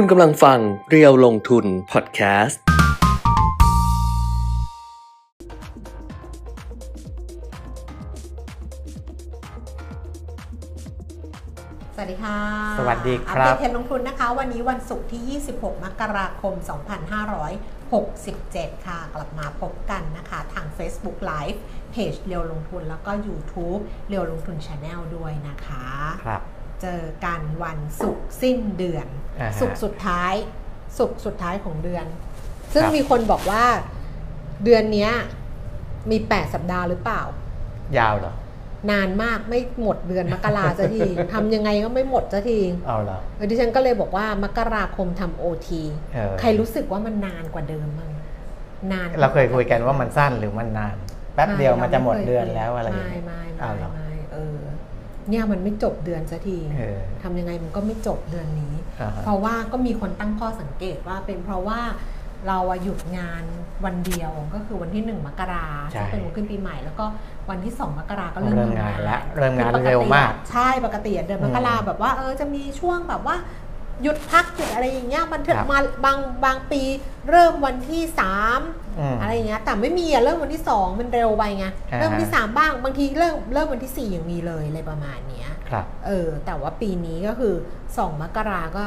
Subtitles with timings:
[0.00, 0.58] คุณกำลังฟัง
[0.90, 2.60] เรียวลงทุนพอดแคสต์
[11.94, 12.38] สวัสดีค่ะ
[12.78, 16.54] สวัสดีครับ อัปเดตเทรนด์ลงทุนนะคะ วันนี้วันศุกร์ที่ 26 มกราคม
[17.90, 21.58] 2567 ค่ะ กลับมาพบกันนะคะทาง Facebook Live
[21.90, 25.86] เพจเรียวลงทุนแล้วก็ YouTube เรียวลงทุน Channel ด้วยนะคะ
[26.26, 26.42] ครับ
[26.82, 29.06] เจอกันวันศุกร์สิ้นเดือน
[29.40, 30.34] อ่าฮะ ศุกร์สุดท้าย
[30.98, 32.06] ศุกร์สุดท้ายของเดือน
[32.74, 33.64] ซึ่งครับมีคนบอกว่า
[34.64, 35.12] เดือนเนี้ย
[36.10, 37.22] มี 8 สัปดาห์หรือเปล่า
[37.98, 38.34] ยาวเหรอ
[38.90, 45.82] นานมากไม่หมดเดือนมกราสักที ทำยังไงก็ไม่หมดสักทีเอาเหรอเออดิฉันก็เลยบอกว่ามกราคมทำโอที
[46.14, 48.10] เออใครรู้สึกว่ามันนานกว่าเดิมมั้ง
[48.92, 50.96] นาน เราเคยคุยกันว่ามันสั้นหรือมันนาน
[51.34, 54.05] แป๊บเดียวมันจะหมดเดือนแล้วอะไรอย่างไม่เงี้ยไม่เอาไม่เหรอ ไม่เออ
[55.30, 61.80] เนี่ยมันไม่จบเดือนสักทีเออทำยังไงมันก็ไม่จบเดือนนี้อ่าฮะเพราะว่าก็มีคนตั้งข้อสังเกตว่าเป็นเพราะว่า
[62.48, 63.42] เราอะหยุดงาน
[63.84, 67.04] วันเดียวก็คือวันที่หนึ่งมกราใช่ซึ่งเป็นวันขึ้นปีใหม่แล้วก็
[67.50, 73.36] วันที่สองมกราก็เริ่เริ่มมทำงานแล้วเริ่มงานคือปติเร็วมาก ใช่ปกติอะเดือนมกราอืมแบบว่าเออจะมีช่วงแบบว่า
[74.02, 76.82] หยุดพักหยุดอะไรอย่างเงี้ยมันถึงครับมาบางบางปี
[77.30, 78.60] เริ่มวันที่สาม
[78.98, 87.54] อืมอะไรอย่างเงี้ยแต่ไม่มีอะเริ่มวันที่สองมันเร็วไปไงอ่าฮะเริ่มวันที่สามบ้างบางทีเริ่มเริ่มวันที่สี่ยังมีเลยอะไรประมาณเนี้ยครับเออแต่ว่าปีนี้ก็คือ
[87.90, 88.84] 2มกราก็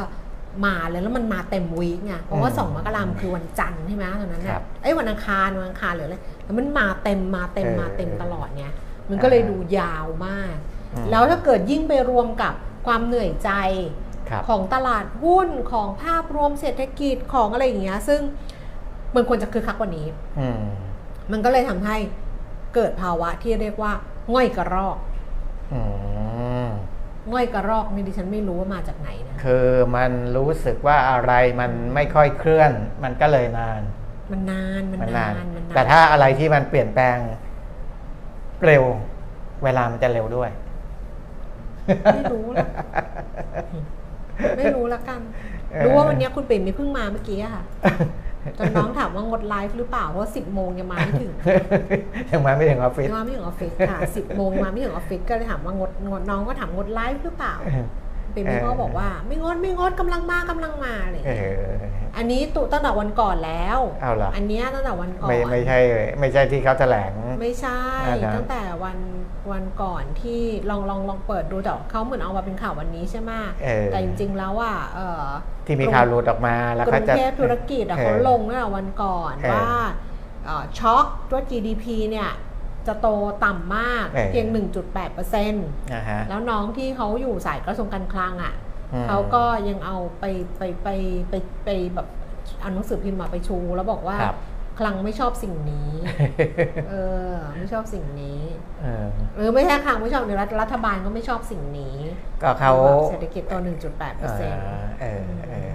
[0.65, 8.65] มาเลยแล้วมันมาเต็มวีคไงเพราะว่าอืม2มกราคมคือวันจันทร์ใช่ไหมตอนนั้นคเนี่รัยบเอ้ยวันอังคารวันอังคารหรืออะไรแล้วมันมาเต็มมาเต็มเออมาเต็มตลอดไง
[9.09, 10.55] มันก็เลยดูยาวมาก
[10.93, 12.53] อืมแล้วถ้าเกิดยิ่งไปรวมกับ
[12.87, 13.51] ความเหนื่อยใจ
[13.91, 14.08] ครับ
[14.49, 18.21] ของตลาดหุ้นของภาพรวมเศรษฐกิจของอะไรอย่างเงี้ย ซึ่ง
[19.15, 20.07] มันควรจะคือคักกว่านี้
[20.39, 20.61] อืม
[21.31, 21.97] มันก็เลยทำให้
[22.75, 23.91] เกิดภาวะที่เรียกว่า
[24.33, 24.97] ง่อยกระรอก
[25.73, 25.81] อื
[26.65, 26.67] ม
[27.31, 32.71] ง่อยกระรอกนี่ดิฉันไม่รู้ว่ามาจากไหนนะคือมันรู้สึกว่าอะไรมันไม่ค่อยเคลื่อน
[33.03, 33.81] มันก็เลยนาน
[34.31, 37.17] มันนานมันมันนานานมันนานแต่ถ้าอะไรที่มันเปลี่ยนแปลง
[38.65, 38.83] เร็ว
[39.63, 40.49] เวลามันจะเร็วด้วย
[42.13, 42.67] ไม่รู้หรอก
[44.57, 45.21] ไม่รู้ละกัน
[45.71, 47.63] เออรู้ว่าวันนี้คุณปิ่มมีเพิ่งมาเมื่อกี้อะค่ะ
[48.57, 51.31] จนน้องถามว่างดไลฟ์หรือเปล่า เพราะสิบโมงยังมาไม่ถึง
[52.31, 57.87] ยังมาไม่ถึงออฟฟิศยังมาไม่ถึงออฟฟิศค่ะสิบโมงมาไม่ถึงออฟฟิศก็เลยถามว่างดงดน้องก็ถามงดไลฟ์หรือเปล่าปิ่ม
[58.33, 65.79] เออก็บอกว่าไม่งดไม่งดกำลังมากำลังมาอะไรอย่างเอเลยออันนี้ตุตั้งแต่วันก่อนแล้วเอาเหรออันเนี้ยตั้งแต่วันก่อน ไม่ไม่ใช่
[66.19, 68.97] ไม่ใช่ที่เขาแถลง ไม่ใช่อ่าครับตั้งแต่วัน
[69.51, 73.31] วันก่อนที่ลองลองลองเปิดดูแต่เขาเหมือนเอามาเป็นข่าววันนี้ใช่ไหม
[73.63, 75.23] เออแต่จริงๆแล้วอะเออ
[75.65, 79.69] ที่มีข่าวหลุดออกมาแล้วกเขารุงจะเทพธุรกิจอะออเขาลงตั้งแต่วันก่อนเออว่า
[80.45, 82.29] เอ่อช็อกว่า GDP เนี่ย
[82.87, 83.07] จะโต
[83.45, 84.47] ต่ำมากเออเพียง
[84.79, 88.53] 1.8%เปอร์เซ็นต์อ่าฮะแล้วน้องที่เขาอยู่สายกระทรวงการคลังอะ
[88.93, 90.25] อืมเขาก็ยังเอาไป
[90.57, 90.87] ไปไป
[91.29, 91.33] ไป
[91.65, 92.07] ไปแบบ
[92.61, 94.37] เอาหนังสือพิมพ์มาไปชู แล้วบอกว่าครับ
[94.79, 95.91] คลังไม่ชอบสิ่งนี้
[96.89, 96.95] เอ
[97.29, 98.41] อ ไม่ชอบสิ่งนี้
[98.81, 101.95] เออหรือไม่ใช่คลังไม่ชอบหรือรัฐรัฐบาลก็ไม่ชอบสิ่งนี้
[102.43, 102.73] ก็เขา
[103.09, 103.53] เศรษฐกิจโต
[103.85, 104.63] 1.8เปอร์เซ็นต์
[105.01, 105.71] เออเออ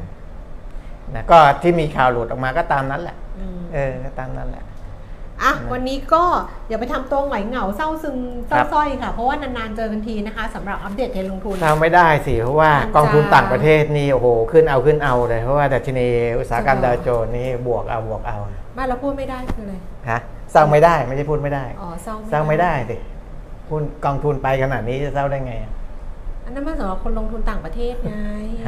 [1.15, 3.17] นะก็ที่มีข่าวหลุดออกมาก็ตามนั้นแหละ
[3.75, 4.65] เออ ก็ตามนั้นแหละ
[5.43, 6.25] อะวันนี้ก็
[6.69, 8.17] อย่าไปทำตัวหงอยเหงาเศร้าซึม
[8.49, 16.07] เศร้าครับส้อยค่ะ เพราะว่านานๆเจอกันทีนะคะสำหรับอัปเดตเทรนด์ลงทุนทำไม่ได้สิเพราะว่ามันจะกองทุนต่างประเทศนี่โอ้โหขึ้นเอาขึ้นเอาเลยเพราะว่าดัชนี
[16.39, 18.39] อุตสาหกรรมจะบดาอกวโจนส์นี่บวกเอาบวกเอา
[18.75, 19.75] ไม่เราพูดไม่ได้คืออะไร
[20.11, 20.21] ฮะ
[20.55, 22.97] สร้างไม่ได้ไม่ใช่พูดไม่ได้อ๋อเศร้าสร้างไม่ได้สิ
[23.71, 25.73] หุ้นกองทุนไปขนาดนี้จะเศร้าได้ไงอะ
[26.45, 28.15] อันนั้นมันสำหรับคนลงทุนต่างประเทศไง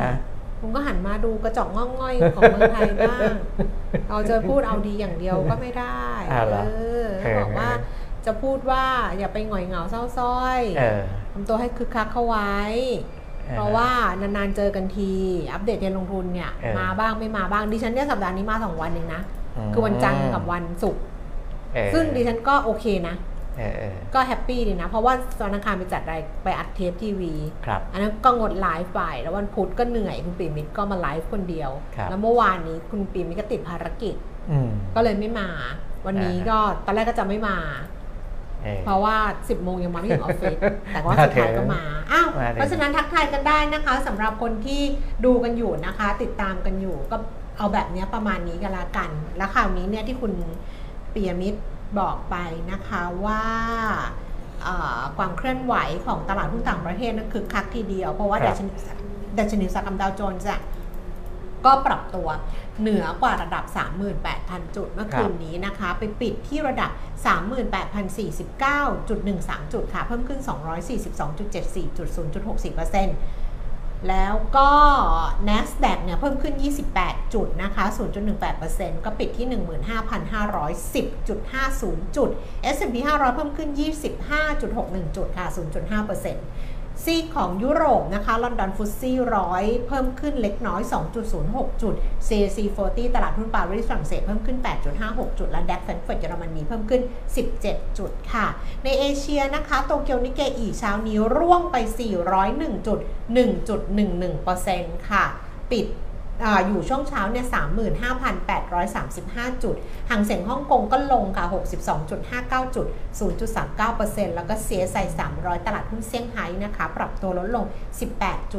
[0.02, 0.12] ฮะ
[0.60, 3.32] คุณก็หันมาดูกระจอกง่องง่อยของเมืองไทยบ้าง
[4.08, 6.68] เราจะพูดเอาดีอย่างเดียวก็ไม่ได้อ้าวเหรอเอ
[7.02, 7.70] อเออบอกว่า
[8.26, 8.84] จะพูดว่า
[9.18, 11.00] อย่าไปหงอยเหงาเศร้าส้อยเออ
[11.32, 12.54] ทำตัวให้คึกคักเข้าไว้
[13.46, 13.90] ออเพราะว่า
[14.20, 15.12] นานๆเจอกันที
[15.52, 19.22] อัปเดตเทรนด์ลงทุนเนี่ยเออมาบ้างไม่มาบ้างดิฉันเนี่ยสัปดาห์นี้มาสองวันเองนะ
[19.68, 21.02] มคือวันจันทร์กับวันศุกร์
[21.74, 23.35] เออซึ่งดิฉันก็โอเคนะเออเออ
[24.14, 27.32] ก็แฮปปี้ดีนะ เพราะว่าวันอังคารไปจัดรายไปอัดเทปทีวี
[27.66, 34.14] ครับอันนั้นก็งดไลฟ์ไป แล้ววันพุธก็เหนื่อยคุณปีมิตรก็มาไลฟ์คนเดียวครับแล้วเมื่อวานนี้คุณปีมิตรก็ติดภารกิจ
[34.50, 35.48] อืมก็เลยไม่มา
[36.06, 37.58] วันนี้อ่าก็ตอนแรกก็จะไม่มา
[38.62, 40.56] เออเพราะว่า 10 โมงยังมาไม่ถึงออฟฟิศ
[40.92, 41.82] แต่ว่ามาสุดท้ายถึงก็มา
[42.12, 44.82] อ้าวมาถึงเพราะฉะนั้นทักทายกันได้นะคะสำหรับคนที่
[45.24, 47.16] ดูกันอยู่นะคะ ติดตามกันอยู่ก็
[47.58, 50.32] เอาแบบเนี้ยประมาณนี้กันละกัน แล้วคราวนี้เนี่ยที่คุณ
[51.14, 51.60] ปียมิตร
[51.98, 52.36] บอกไป
[52.72, 53.42] นะคะว่า
[54.62, 55.74] เอ่อความเคลื่อนไหว
[56.06, 58.70] ของตลาดหุ้นต่างประเทศนั้นคือคักทีเดียว เพราะว่าครัดับชนี
[59.38, 60.60] ดัชนีอุตสาหกรรมดาวโจนส์อะ
[61.64, 62.28] ก็ปรับตัว
[62.80, 63.64] เหนือกว่าระดับ
[64.20, 66.90] 38,000 จุดเมื่อคืนนี้นะคะ ไปปิดที่ระดับ
[67.26, 70.40] 38,049.13 จุดค่ะ เพิ่มขึ้น
[71.18, 72.08] 242.74จุด
[72.44, 74.68] 0.64%แแล้วก็
[75.48, 76.54] NASDAQ เนี่ยเพิ่มขึ้น
[76.94, 77.84] 28 จุดนะคะ
[78.46, 82.30] 0.18%ก็ปิดที่ 15,510.50 จุด
[82.74, 83.70] S&P 500 เพิ่มขึ้น
[84.42, 90.80] 25.61 จุดค่ะ 0.5% ซีของยุโรปนะคะลอนดอน FTSE ร้อยเพิ่มขึ้นเล็กน้อย
[91.32, 91.94] 2.06 จุด
[92.28, 94.58] CAC 40 ตลาดหุ้นปารีสฝรั่งเศสเพิ่มขึ้น
[94.98, 97.02] 8.56 จุด และ DAX แฟรงก์เฟิร์ตเยอรมนีเพิ่มขึ้น
[97.48, 98.46] 17 จุดค่ะ
[98.84, 101.76] ในเอเชียนะคะโตเกียวนิกเกอิเช้านี้ร่วงไป
[102.30, 103.00] 401จุด
[104.24, 105.24] 1.11%ค่ะ
[105.70, 105.86] ปิด
[106.42, 107.46] ออยู่ช่วงเช้าเนี่ย
[108.74, 109.76] 35,835 จุด
[110.10, 111.44] ฮั่งเส็งฮ่องกงก็ลงค่ะ
[112.06, 112.86] 62.59 จุด
[113.62, 115.06] 0.39%แล้วก็ CSI
[115.36, 117.64] 300 ตลาดหุ้นเซี่ยงไฮ้นะคะ ปรับตัวลดลง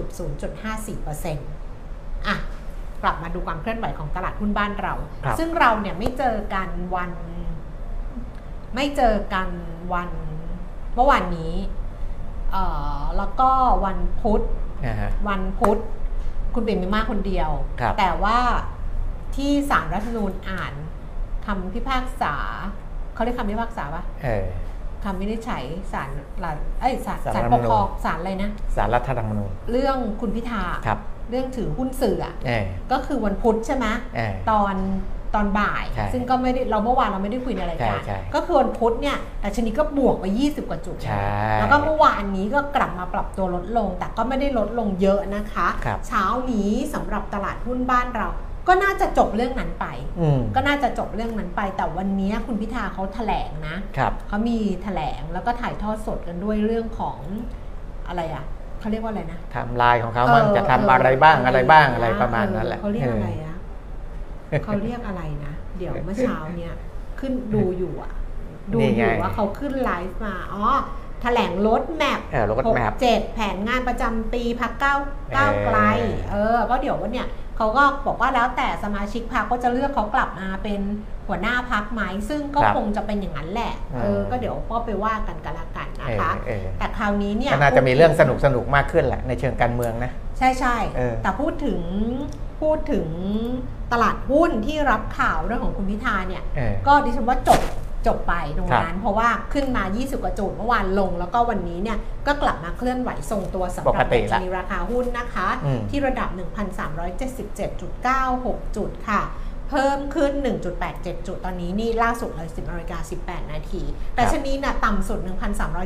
[0.08, 2.36] 18.0.54%อะ
[3.04, 4.94] กลับมาดูความเคลื่อนไหวของตลาดหุ้นบ้านเรา
[5.24, 7.12] ครับซึ่งเราเนี่ยไม่เจอกันวัน
[8.76, 9.50] ไม่เจอกัน
[9.94, 10.10] วัน
[10.96, 11.54] เมื่อวานนี้
[12.52, 12.64] เอ่
[13.00, 13.50] อแล้วก็
[13.86, 14.42] วันพุธ
[14.86, 15.80] อ่าฮะวันพุธ
[16.58, 17.50] คุณเป็นมีมากคนเดียว
[17.82, 18.40] ครับ แต่ว่า
[19.36, 20.74] ที่ศาลรัฐธรรมนูญอ่าน
[21.46, 22.36] คำพิพากษา
[23.14, 24.46] เขาเรียกคำพิพากษาปะเออ
[25.04, 25.64] คำวินิจฉัย
[25.94, 26.10] ศาล
[26.44, 31.00] รัฐเอ้ยศาลศาลศาลรัฐธปรรมกนูญ ครองศาลอะไรนะ สารรัฐธรรมนูญเรื่องคุณพิธา ครับ
[31.30, 34.76] เรื่องถือหุ้นสื่ออะเออก็คือวันพุธใช่ไหมเออตอน
[35.38, 41.28] ตอนบ่าย ใช่ซึ่งก็ไม่ได้เราเมื่อวานเราไม่ได้คุยในรายการใช่ใช่ ก็คือวันพุธเนี่ยดัชนีก็บวกไป 20 กว่าจุด ใช่
[41.60, 48.28] แล้วก็เมื่อวานนี้ก็กลับมาปรับตัวลดลง แต่ก็ไม่ได้ลดลงเยอะนะคะ ครับ เช้านี้สำหรับตลาดหุ้นบ้านเรา
[48.68, 49.86] ก็น่าจะจบเรื่องนั้นไป
[50.20, 57.18] อืมก็น่าจะจบเรื่องนั้นไป แต่วันนี้คุณพิธาเขาแถลงนะครับ เขามีแถลงแล้วก็ถ่ายทอดสดกันด้วยเรื่องของ
[58.08, 58.46] อะไรอะ
[58.80, 63.47] เขาเรียกว่าอะไรนะไทำลายของเขามันจะทำอะไรบ้างอะไรบ้างอะไรประมาณนั้นแหละเขาเรียกอะไรเอะ
[64.64, 66.74] เขาเรียกอะไรนะ เดี๋ยวเมื่อเช้าเนี่ย
[67.20, 68.12] ขึ้นดูอยู่อะ
[68.74, 70.66] ดูนี่อไงยู่ว่าเขาขึ้นไลฟ์มา อ๋อ
[71.22, 74.96] แถลงรถแมพเออ road map เจ็ดแผนงานประจำปีพักเก้า
[75.36, 75.80] ก้าวไกล
[76.32, 77.28] เออ ก็เดี๋ยววันเนี่ย
[77.58, 80.82] เขาก็บอกว่าแล้วแต่สมาชิกพรรคก็จะเลือกเขากลับมาเป็น
[81.28, 91.80] หัวหน้าพักไหมซึ่งก็ครับคงจะเป็นอย่างนั้นแหละ เออ ก็เดี๋ยวก็ไปว่ากันกันละกันนะคะเออเออแต่คราวนี้เนี่ยก็น่าจะมีเรื่องสนุกสนุกๆมากขึ้นแหละในเชิงการเมืองนะ ใช่ใช่เออแต่พูดถึง
[92.62, 93.08] พูดถึง
[93.94, 97.62] ตลาดหุ้นที่รับข่าวเรื่องของคุณพิธาเนี่ยเออก็ดิฉันว่าจบ
[98.08, 106.30] จบไปตรงครับนั้น เพราะว่าขึ้นมา 20 กว่าจุดเมื่อวานลง แล้วก็วันนี้เนี่ยก็กลับมาเคลื่อนไหวทรงตัวสำหปรักบติดัชละนีราคาหุ้นนะคะอืมที่ระดับ
[107.58, 109.22] 1,377.96 จุดค่ะ
[109.70, 110.32] เพิ่มขึ้น
[110.80, 113.84] 1.87 จุด ตอนนี้นี่ล่าสุดเลย 10นาฬิกา18 นาที
[114.16, 115.20] แต่ชนีน่ะต่ำสุด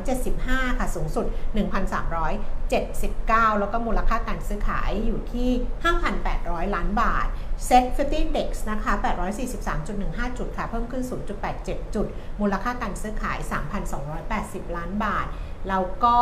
[0.06, 1.26] 1,375 ค่ะ สูงสุด
[2.44, 5.50] 1,379 แล้วก็มูลค่าการซื้อขายอยู่ที่
[6.12, 7.28] 5,800 ล้านบาท
[7.70, 8.94] Set 50 Index นะคะ
[9.66, 11.04] 843.15 จุดค่ะ เพิ่มขึ้น
[11.50, 12.08] 0.87 จุด
[12.42, 13.38] มูลค่าการซื้อขาย
[14.08, 15.28] 3,280 ล้านบาท
[15.70, 16.18] แล้วก็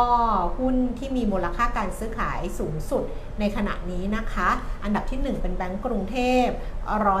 [0.58, 3.04] หุ้นที่มีมูลค่าการซื้อขายสูงสุด
[3.40, 4.48] ในขณะนี้นะคะ
[4.84, 6.46] อันดับที่ 1 เป็นแบงก์กรุงเทพ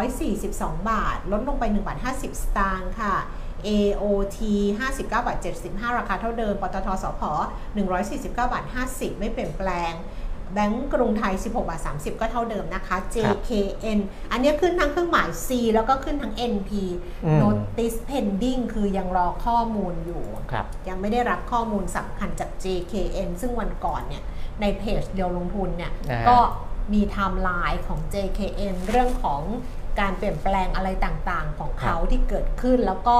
[0.08, 3.16] 142 บาท ลดลงไป1บาท50 สตางค์ค่ะ
[3.66, 4.38] AOT
[4.78, 7.22] 59บาท75 ราคาเท่าเดิม ปตทสพ
[7.80, 9.92] 149บาท50 ไม่เปลี่ยนแปลง
[10.52, 13.98] แบงก์กรุงไทย 16บาท30 ก็เท่าเดิมนะคะ JKN
[14.32, 16.70] อันนี้ขึ้นทั้งเครื่องหมาย C แล้วก็ขึ้นทั้ง NP
[17.24, 24.22] อืม Notice Pending คือยังรอข้อมูลอยู่ ครับ ยังไม่ได้รับข้อมูลสำคัญจาก JKN ซึ่งวันก่อนเนี่ย
[24.60, 26.38] ในเพจเดียวลงทุนเนี่ยอ่า ก็
[26.92, 29.42] มีไทม์ไลน์ของ JKN เรื่องของ
[30.00, 33.16] การเปลี่ยนแปลงอะไรต่างๆ ของเขาที่เกิดขึ้น แล้วก็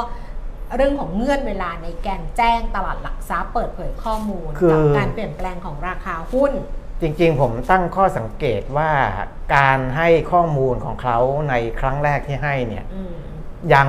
[0.76, 6.52] เรื่องของเงื่อนเวลาในการแจ้งตลาดหลักทรัพย์เปิดเผยข้อมูลคือ กับการเปลี่ยนแปลงของราคาหุ้น
[7.02, 8.90] จริงๆ ผมตั้งข้อสังเกตว่า
[9.57, 13.12] การให้ข้อมูลของเขาในครั้งแรกที่ให้เนี่ยอืม
[13.75, 13.88] ยัง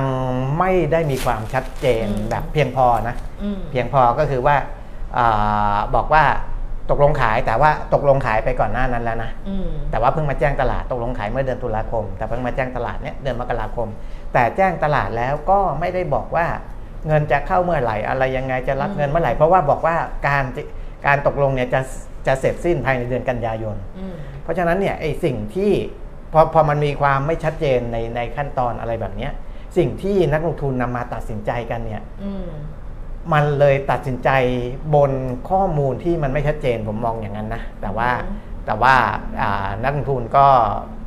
[0.58, 4.56] ไม่ได้มีความชัดเจนอืมแบบเพียงพอนะอืมเพียงพอก็คือว่า
[5.16, 6.24] อาบอกว่า
[6.90, 13.88] ตกลงขายแต่ว่าตกลงขายไปก่อนหน้านั้นแล้วนะอืมแต่ว่าเพิ่งมาแจ้งตลาดตกลงขายเมื่อเดือนตุลาคม แต่เพิ่งมาแจ้งตลาดเนี่ยเดือนมกราคม
[14.32, 16.46] แต่แจ้งตลาดแล้วก็ไม่ได้บอกว่า
[17.06, 19.96] เงินจะเข้าเมื่อไหร่อะไรยังไงจะรับอืมเงินเมื่อไหร่เพราะว่าบอกว่า
[20.28, 20.44] การ
[21.06, 21.80] การตกลงเนี่ยจะ
[22.26, 25.72] จะเสร็จสิ้นภายในเดือนกันยายนอืมเพราะฉะนั้นเนี่ยไอ้สิ่งที่
[26.32, 29.32] พอพอมันมีความไม่ชัดเจนในในขั้นตอนอะไรแบบเนี้ย
[29.76, 32.48] สิ่งที่นักลงทุนนำมาตัดสินใจกันเนี่ยอืม
[33.32, 34.30] มันเลยตัดสินใจ
[34.94, 35.12] บน
[35.50, 38.94] ข้อมูลที่มันไม่ชัดเจนผมมองอย่างนั้นนะแต่ว่าอืมแต่ว่า
[39.40, 40.46] อ่านักลงทุนก็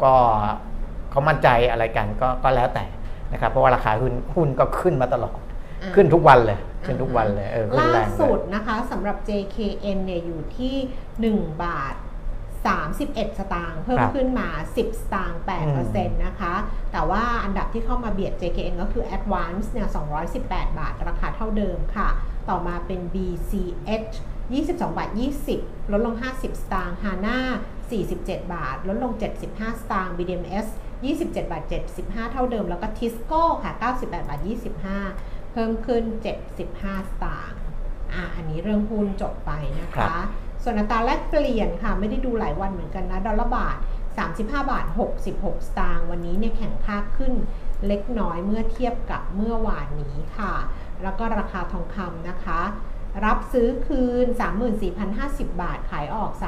[0.04, 0.14] ก็
[1.12, 2.86] เขามั่นใจอะไรกันก็ก็แล้วแต่
[3.32, 5.55] นะครับเพราะว่าราคาหุ้นหุ้นก็ขึ้นมาตลอดอ่า
[5.96, 11.96] ขึ้นทุกวันเลยขึ้นทุกวันเลยเออขึ้นล่าแรงเลยสุดนะคะสำหรับ JKN เนี่ยอยู่ที่ 1 บาท
[12.66, 15.42] 31 สตางค์เพิ่มครับขึ้นมา 10 สตางค์
[15.82, 16.54] 8%นะคะ
[16.92, 19.88] แต่ว่าอันดับที่เข้ามาเบียด JKN ก็คือ Advance เนี่ย
[20.34, 22.10] 218 บาท ราคาเท่าเดิมค่ะ
[22.50, 24.16] ต่อมาเป็น BCH
[24.54, 25.10] 22 บาท
[25.52, 27.40] 20 ลดลง 50 สตางค์ HANA
[27.94, 29.14] 47 บาท ลดลง
[29.48, 30.68] 75 สตางค์ BDMs
[31.06, 31.64] 27 บาท
[31.98, 34.40] 75 เท่าเดิม แล้วก็ Tisco ค่ะ 98 บาท
[34.94, 36.04] 25 เพิ่มขึ้น
[36.56, 37.60] 75 สตางค์
[38.36, 40.16] อันนี้เรื่องหุ้นจบไปนะคะ
[40.64, 43.78] ส่วนอัตราแลกเปลี่ยนค่ะ ไม่ได้ดูหลายวันเหมือนกันนะ ดอลลาร์บาท
[44.22, 44.86] 35 บาท
[45.16, 47.34] 66 สตางค์วันนี้เนี่ยแข่งค่าขึ้น
[47.88, 50.54] เล็กน้อยเมื่อเทียบกับเมื่อวานนี้ค่ะ
[51.04, 52.62] แล้วก็ราคาทองคำนะคะ
[53.26, 54.28] รับซื้อคืน
[54.94, 56.42] 34,050 บาท ขายออก 34,150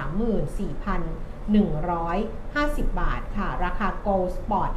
[3.02, 4.76] บาทค่ะ ราคา gold spot 2,000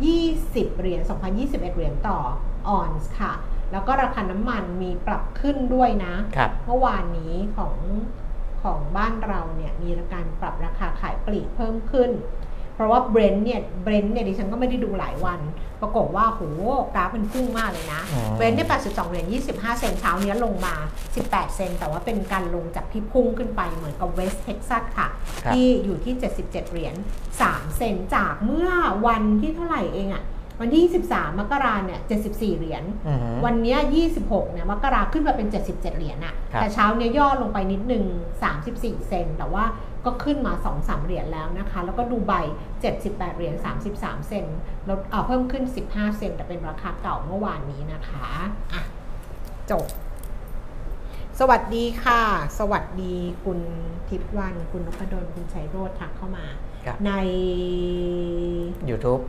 [0.00, 1.00] 20 เหรียญ
[1.32, 2.18] 2,021 เหรียญต่อ
[2.68, 3.32] ออนซ์ค่ะ
[3.72, 6.14] แล้วก็ราคาน้ำมันมีปรับขึ้นด้วยนะ
[6.66, 7.74] เมื่อวานนี้ของ
[8.62, 12.10] ของบ้านเราเนี่ยมีการปรับราคาขายปลีกเพิ่มขึ้น
[12.74, 15.40] เพราะว่าเบรนท์เนี่ยเบรนท์เนี่ยดิฉันก็ไม่ได้ดูหลายวัน
[15.80, 16.42] ปรากฏว่าโห
[16.94, 20.74] กราฟมันพุ่งมากเลยนะอ๋อเบรนท์เนี่ย82เหรียญ25 เซนต์เช้านี้ลงมา
[21.14, 25.08] 18 เซนต์แต่ว่าเป็นการลงจากที่พุ่งขึ้นไปเหมือนกับเวสต์เท็กซัสค่ะ
[25.44, 26.94] ครับที่อยู่ที่ 77 เหรียญ
[27.36, 28.70] 3 เซนต์จากเมื่อ
[29.06, 30.24] วันที่เท่าไหร่เองอะ
[30.60, 32.00] วันที่ 23 มกราเนี่ย
[32.30, 33.78] 74 เหรียญอือฮึวันเนี้ย
[34.16, 38.04] 26 เนี่ย มกราขึ้นมาเป็น 77 เหรียญอะครับแต่เช้าเนี้ยย่อลงไปนิดนึง
[38.56, 39.64] 34 เซนต์ แต่ว่า
[40.04, 42.32] ก็ขึ้นมา 2-3 เหรียญแล้วนะคะ แล้วก็ดูไบ
[42.84, 43.54] 78 เหรียญ
[43.92, 44.44] 33 เซนต์
[44.88, 48.26] ลดเอ่อเพิ่มขึ้น 15 เซนต์แต่เป็นราคาเก่าเมื่อวานนี้นะคะ
[48.72, 48.82] อะ
[49.70, 49.84] จบ
[51.40, 52.22] สวัสดีค่ะ
[52.58, 53.60] สวัสดีคุณ
[54.08, 56.46] ทิพย์วัน คุณนพดล คุณชัยโรธทักเข้ามา
[56.84, 57.12] ครับใน
[58.90, 59.22] YouTube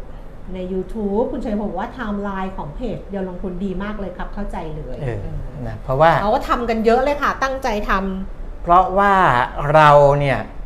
[0.54, 5.38] ใน YouTube คุณชัยบอกว่าไทม์ไลน์ของเพจเดียวลงทุนดีมากเลยครับเข้าใจเลยเออเออ
[5.68, 9.14] นะเพราะว่าเขาก็ทำกันเยอะเลยค่ะ ตั้งใจทำเพราะว่า
[9.74, 9.90] เรา
[10.20, 10.63] เนี่ยเอ่อ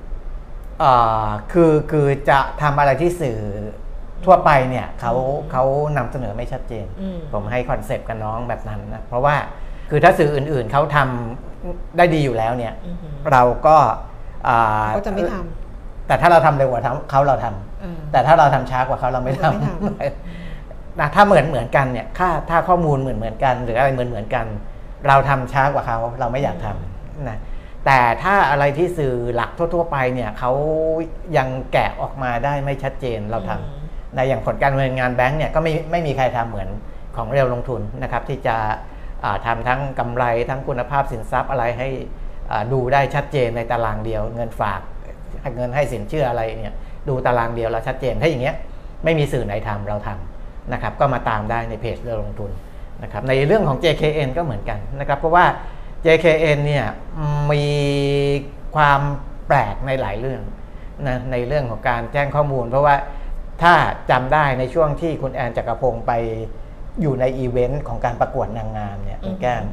[1.52, 3.40] คือคือจะทำอะไรที่สื่อ
[4.26, 5.64] ทั่วไปเนี่ยเขาอืมเขา
[5.98, 9.36] นำเสนอไม่ชัดเจนอืมผมให้คอนเซปต์กับน้องแบบนั้นนะเพราะว่า
[9.90, 13.78] คือถ้าสื่ออื่นๆเขาทำได้ดีอยู่แล้วเนี่ยอือหือเราก็
[14.48, 15.36] อ่าก็จะไม่ท
[16.08, 16.82] แต่ถ้าเราทำเร็วกว่า
[17.12, 24.46] เขาเราทำำเออแต่ถ้าเราทำช้ากว่าเขาเราไม่ทเราไม่ทำนะถ้าเหมือนเหมือนกันเนี่ยค่าถ้าข้อมูลเหมือนเหมือนกัน หรืออะไรเหมือนเหมือนกัน
[25.08, 27.38] เราทำช้ากว่าเขาเราไม่อยากทำนะ
[27.88, 30.52] แต่ถ้าอะไรที่สื่อหลักทั่ว ๆ ไปเนี่ยเขา
[31.38, 36.70] ยังแกะออกมาได้ไม่ชัดเจนเราทำในอย่างผลการดำเนินงานแบงก์เนี่ยก็ไม่ไม่มีใครทำเหมือน
[37.18, 38.56] ของเรียวลงทุนนะครับที่จะ
[39.24, 41.90] อ่าทำทั้งกำไรทั้งคุณภาพสินทรัพย์อะไรให้
[42.52, 44.82] อ่าดูได้ชัดเจนในตารางเดียว เงินฝาก
[45.56, 46.76] เงินให้สินเชื่ออะไรเนี่ย
[47.08, 48.56] ดูตารางเดียวแล้วชัดเจนถ้าอย่างเงี้ย
[49.04, 52.52] ไม่มีสื่อไหนทำเราทำนะครับก็มาตามได้ในเพจเรียวลงทุน
[53.04, 55.46] นะครับในเรื่องของ JKN ก็เหมือนกันนะครับเพราะว่า
[56.08, 56.86] JKN เนี่ย
[57.52, 57.66] มี
[58.76, 59.02] ความ
[59.48, 60.42] แปลกในหลายเรื่อง
[61.08, 62.96] นะในเรื่องของการแจ้งข้อมูล เพราะว่า
[63.62, 63.74] ถ้า
[64.12, 66.12] จำได้ในช่วงที่คุณแอนจักรพงศ์ไป
[67.02, 69.64] อยู่ในอีเวนต์ของการประกวดนางงามเนี่ยคุณแก้ม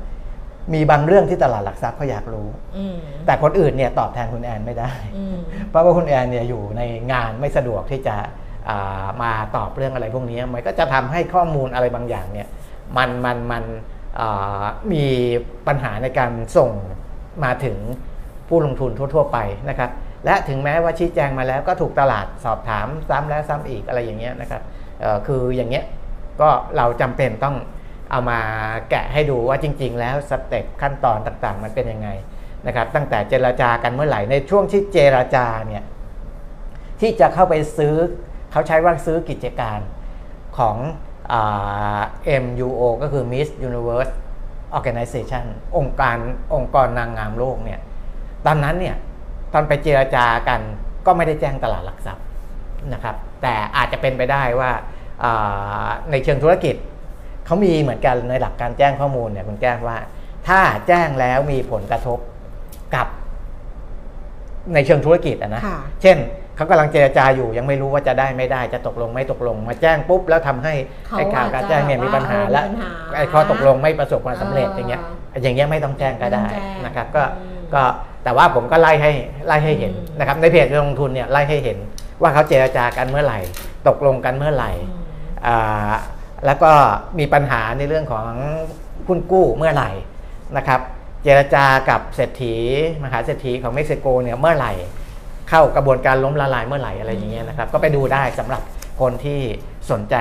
[0.74, 5.36] มีบางเรื่องที่ตลาดหลักทรัพย์เขาอยากรู้อืมแต่คนอื่นเนี่ยตอบแทนคุณแอนไม่ได้อืม
[5.68, 8.16] เพราะว่าคุณแอนเนี่ยอยู่ในงานไม่สะดวกที่จะ
[8.68, 12.48] อ่ามาตอบเรื่องอะไรพวกนี้ มันก็จะทำให้ข้อมูลอะไรบางอย่างเนี่ย
[12.96, 13.93] มันมันมันอ่า
[14.92, 15.06] มี
[15.66, 16.70] ปัญหาในการส่ง
[17.44, 17.78] มาถึง
[18.48, 19.90] ผู้ลงทุนทั่ว ๆ ไปนะครับ
[20.24, 24.62] และถึงแม้ว่าชี้แจงมาแล้วก็ถูกตลาดสอบถามซ้ำแล้วซ้ำอีกอะไรอย่างเงี้ยนะครับ
[25.26, 25.84] คืออย่างเงี้ย
[26.40, 27.56] ก็เราจำเป็นต้อง
[28.10, 28.40] เอามา
[28.90, 32.08] แกะให้ดูว่าจริง ๆ แล้วสเต็ปขั้นตอนต่างๆ มันเป็นยังไง
[32.66, 35.84] นะครับ ตั้งแต่เจรจากันเมื่อไหร่ในช่วงที่เจรจาเนี่ย
[37.00, 37.94] ที่จะเข้าไปซื้อ
[38.52, 39.78] เขาใช้ว่าซื้อกิจการ
[40.58, 40.76] ของ
[42.44, 44.12] MUO ก็คือ Miss Universe
[44.78, 45.44] Organization
[45.76, 46.16] องค์การ
[46.54, 47.80] องค์กรนางงามโลกเนี่ย
[48.46, 48.96] ตอนนั้นเนี่ย
[49.52, 50.60] ตอนไปเจรจากัน
[51.06, 52.24] ก็ไม่ได้แจ้งตลาดหลักทรัพย์
[52.92, 54.70] นะครับแต่อาจจะเป็นไปได้ว่า
[55.24, 56.74] อ่าในเชิงธุรกิจ
[57.46, 59.96] เขามีเหมือนกันในหลักการแจ้งข้อมูลเนี่ยคุณแจ้งว่า
[60.48, 62.18] ถ้าแจ้งแล้วมีผลกระทบ
[62.94, 63.06] กับ
[64.74, 66.18] ในเชิงธุรกิจอะนะค่ะเช่น
[66.56, 70.74] เขากำลังเจรจาอยู่ยังไม่รู้ว่าจะได้ไม่ได้จะตกลงไม่ตกลง มาแจ้งปุ๊บแล้วทำให้
[71.06, 75.00] เขาไอ้ข่าวการแจ้งเนี่ยอาจจะมีปัญหาว่าและมีปัญหาไอ้ข้อตกลงไม่ประสบความสำเร็จเออออย่างเงี้ย
[75.42, 77.82] อย่างเงี้ยไม่ต้องแจ้งก็ได้ไม่ต้องแจ้งนะครับก็อืมก็
[78.24, 79.12] แต่ว่าผมก็ไล่ให้
[79.46, 81.78] ไล่ให้เห็นอืมนะครับในเพจลงทุนเนี่ยไล่ให้เห็น
[82.22, 83.38] ว่าเขาเจรจากันเมื่อไหร่
[83.88, 85.04] ตกลงกันเมื่อไหร่อืม
[85.46, 85.92] อ่า
[86.46, 86.72] แล้วก็
[87.18, 88.28] มีปัญหาในเรื่องของ
[89.08, 89.90] หุ้นกู้เมื่อไหร่
[90.56, 90.80] นะครับ
[91.24, 92.54] เจรจากับเศรษฐี
[93.04, 94.72] มหาเศรษฐีของเม็กซิโกเนี่ยเมื่อไหร่
[95.50, 98.62] เข้ากระบวนการล้มละลายเมื่อไหร่อะไรอย่างเงี้ยนะครับ ก็ไปดูได้สำหรับ
[99.00, 99.40] คนที่
[99.90, 100.16] สนใจ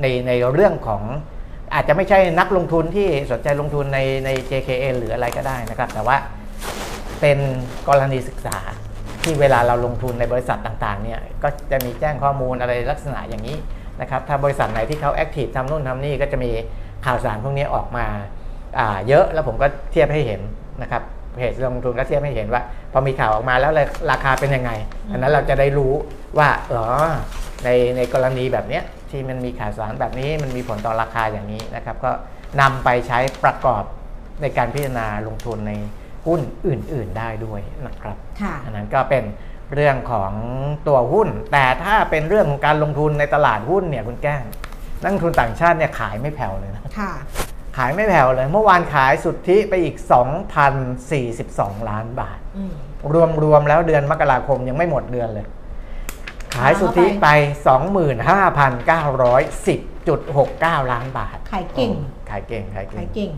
[0.00, 1.02] ในในเรื่องของ
[1.74, 6.16] อาจจะไม่ใช่นักลงทุนที่สนใจลงทุนในใน JKN หรืออะไรก็ได้นะครับ แต่ว่า
[7.20, 7.38] เป็น
[7.88, 8.58] กรณีศึกษา
[9.22, 13.56] ที่เวลาเราลงทุนในบริษัทต่างๆเนี่ยก็จะมีแจ้งข้อมูลอะไรลักษณะอย่างนี้
[14.00, 16.50] นะครับถ้าบริษัทไหนที่เขาแอคทีฟทำนู่นทำนี่ก็จะมี
[17.06, 18.06] ข่าวสารพวกนี้ออกมา
[19.08, 20.40] เยอะแล้วผมก็เทียบให้เห็น
[20.82, 21.02] นะครับ
[21.36, 24.70] เพจลงทุนก็เทียบให้เห็นว่า พอมีข่าวออกมาแล้วเลยราคาเป็นยังไง
[25.10, 25.92] อันนั้นเราจะได้รู้
[26.38, 26.84] ว่าอ๋อ
[27.64, 32.10] ในในกรณีแบบเนี้ยที่มันมีข่าวสารแบบนี้มันมีผลต่อราคาอย่างนี้นะครับ ก็
[32.60, 33.82] นำไปใช้ประกอบ
[34.42, 35.72] ในการพิจารณาลงทุนใน
[36.26, 39.24] หุ้นอื่น ๆได้ด้วยนะครับค่ะอันนั้นก็เป็น
[39.74, 40.32] เรื่องของ
[40.88, 44.42] ตัวหุ้น แต่ถ้าเป็นเรื่องของการลงทุนในตลาดหุ้นเนี่ยคุณแก้ง
[45.02, 47.12] นักลงทุนต่างชาติเนี่ยขายไม่แผ่วเลยนะค่ะ
[47.76, 49.96] ขายไม่แผ่วเลย เมื่อวานขายสุทธิไปอีก
[51.32, 52.72] 2,042 ล้านบาทอืม
[53.12, 55.46] รวมรวมแล้วเดือนมกราคมยังไม่หมดเดือนเลย
[56.54, 57.28] ขายสุทธิไป
[59.90, 63.30] 25,910.69 ล้านบาท ขายเก่งโอ้ขายเก่งขายเก่ขายงเก่ง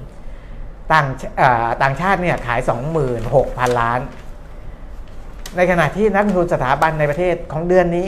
[0.92, 1.06] ต่าง
[1.38, 2.60] เอ่อต่างชาติเนี่ยขาย
[3.20, 4.00] 26,000 ล้าน
[5.56, 8.06] ในขณะที่นักลงทุนสถาบันในประเทศของเดือนนี้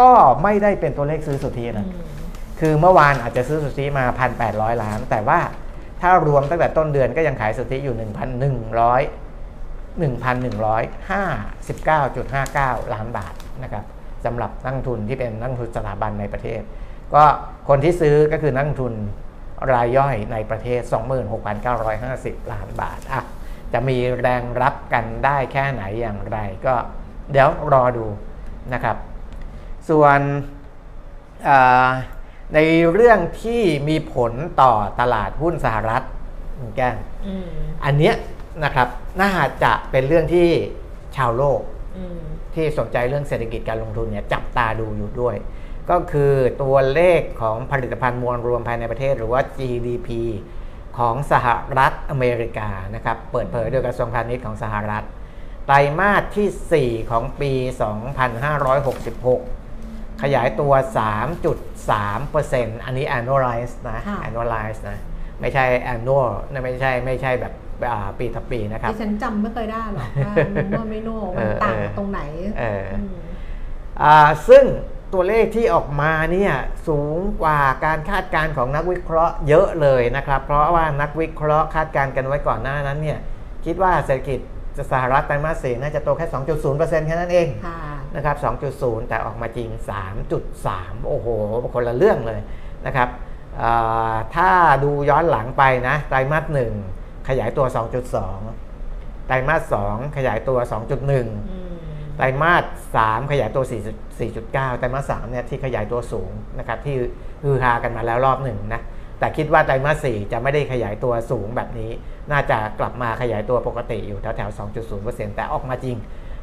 [0.00, 0.10] ก็
[0.42, 1.86] ไม่ได้เป็นตัวเลขซื้อสุทธินะ
[2.64, 4.04] คือเมื่อวานอาจจะซื้อสุทธิมา
[4.44, 5.40] 1,800ล้าน แต่ว่า
[6.00, 8.04] ถ้ารวมตั้งแต่ต้นเดือนก็ยังขายสุทธิอยู่1,100
[10.02, 13.84] 1,159.59ล้านบาทนะครับ
[14.24, 16.62] สำหรับนักลงทุนที่เป็นนักลงทุนสถาบันในประเทศ
[17.14, 17.24] ก็
[17.68, 18.94] คนที่ซื้อก็คือนักลงทุน
[19.72, 20.80] รายย่อยในประเทศ
[21.86, 23.22] 26,950 ล้านบาทอะ
[23.72, 26.74] จะมีแรงรับกันได้แค่ไหนอย่างไรก็
[27.32, 28.06] เดี๋ยวรอดู
[28.74, 28.96] นะครับ
[29.88, 30.18] ส่วน
[31.48, 31.88] อ่า
[32.54, 32.58] ใน
[32.92, 36.02] เรื่องที่มีผลต่อตลาดหุ้นสหรัฐ
[36.58, 37.48] คุณแก้งอืม
[37.84, 38.14] อันเนี้ย
[38.64, 38.88] นะครับ
[39.22, 39.32] น่า
[39.62, 40.48] จะเป็นเรื่องที่
[41.16, 41.60] ชาวโลก
[41.96, 42.20] อืม
[42.54, 45.36] ที่สนใจเรื่องเศรษฐกิจการลงทุนเนี่ยจับตาดูอยู่ด้วย
[45.90, 46.32] ก็คือ
[46.62, 50.08] ตัวเลขของผลิตภัณฑ์มวลรวมภายในประเทศ หรือว่า GDP
[50.98, 51.46] ของสห
[51.78, 55.04] รัฐอเมริกานะครับเปิดเผยโดยกระทรวงพาณิชย์ของสหรัฐ
[55.66, 57.52] ไตรมาสที่ 4 ของปี
[58.42, 59.61] 2566
[60.22, 60.72] ขยายตัว
[61.58, 64.98] 3.3%อันนี้ annualize นะค่ะ annualize นะ
[65.40, 65.64] ไม่ใช่
[65.94, 67.52] annual นะไม่ใช่ไม่ใช่แบบ
[67.90, 70.34] อ่าปีต่อปีนะครับดิฉันจำไม่เคยได้หรอกว่า
[70.70, 72.20] โนไม่โนเอมันอต่างเออตรงไหน
[72.58, 73.14] เอออืม
[74.02, 74.64] อ่าซึ่ง
[75.12, 76.54] ตัวเลขที่ออกมาเนี่ย
[76.88, 83.18] สูงกว่าการคาดการณ์ของนักวิเคราะห์เยอะเลยนะครับ เพราะว่านักวิเคราะห์คาดการณ์กันไว้ก่อนหน้านั้นเนี่ย
[83.64, 84.40] คิดว่าเศรษฐกิจ
[84.92, 86.26] สหรัฐไตรมาสสี่น่าจะโตแค่
[86.66, 87.80] 2.0%แค่นั้นเองค่ะ
[88.16, 88.36] นะครับ
[88.72, 89.68] 2.0 แต่ออกมาจริง
[90.38, 91.28] 3.3 โอ้โห
[91.74, 92.40] คนละเรื่องเลย
[92.86, 93.08] นะครับ
[93.62, 94.50] อ่าถ้า
[94.84, 96.44] ดูย้อนหลังไปนะ ไตรมาส
[96.86, 97.66] 1 ขยายตัว
[98.46, 101.72] 2.2 ไตรมาส 2 ขยายตัว 2.1อืม
[102.16, 102.64] ไตรมาส
[102.96, 103.72] 3 ขยายตัว4
[104.18, 106.96] 4.9 ไตรมาส 3 เนี่ยที่ขยายตัวสูงนะครับที่
[107.42, 108.82] ฮือฮากันมาแล้วรอบหนึ่งนะ
[109.18, 111.90] แต่คิดว่าไตรมาส 4 จะไม่ได้ขยายตัวสูงแบบนี้
[112.30, 114.58] น่าจะกลับมาขยายตัวปกติอยู่แถวๆ
[114.92, 115.96] 2.0%แต่ออกมาจริง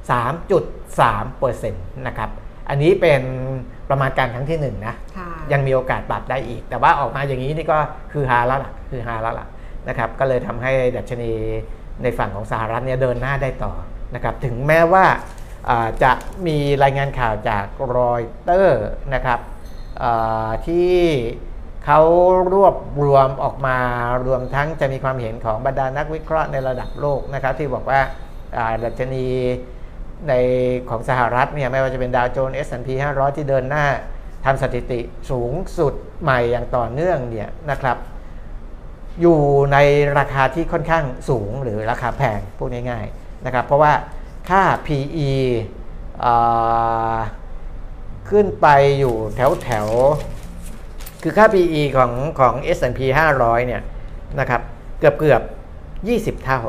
[0.09, 2.29] 3.3%นะครับ
[2.69, 3.21] อันนี้เป็น
[3.89, 7.79] ประมาณการครั้งที่1นะค่ะยังมีโอกาสปรับได้อีก แต่ว่าออกมาอย่างนี้นี่ก็
[8.13, 9.47] คือฮาแล้วล่ะ คือฮาแล้วล่ะ
[9.87, 11.31] นะครับ ก็เลยทำให้ดัชนี
[12.03, 13.73] ในฝั่งของสหรัฐเนี่ยเดินหน้าได้ต่อ
[14.15, 15.05] นะครับ ถึงแม้ว่า
[15.69, 16.11] อ่าจะ
[16.47, 17.65] มีรายงานข่าวจาก
[17.97, 19.39] รอยเตอร์นะครับ
[20.03, 20.93] อ่าที่
[21.85, 21.99] เขา
[22.53, 23.77] รวบรวมออกมา
[24.27, 27.99] รวมทั้งจะมีความเห็นของบรรดานักวิเคราะห์ในระดับโลกนะครับ ที่บอกว่า
[28.57, 29.25] อ่าดัชนี
[30.27, 30.33] ใน
[30.89, 33.85] ของสหรัฐเนี่ยไม่ว่าจะเป็นดาวโจนส์ S&P 500 ที่เดินหน้า
[34.45, 37.97] ทำสถิติสูงสุดใหม่อย่างต่อเนื่องเนี่ยนะครับ
[39.21, 39.39] อยู่
[39.73, 39.77] ใน
[40.17, 43.93] ราคาที่ค่อนข้างสูงหรือราคาแพงพูดง่ายๆนะครับ เพราะว่า
[44.49, 45.31] ค่า PE
[46.23, 47.17] อ่า
[48.29, 48.67] ขึ้นไป
[48.99, 49.87] อยู่แถวแถว
[51.23, 52.99] คือค่า PE ของของ S&P
[53.33, 53.81] 500 เนี่ย
[54.39, 54.61] นะครับ
[54.99, 55.41] เกือบเกือบ
[56.39, 56.61] 20 เท่า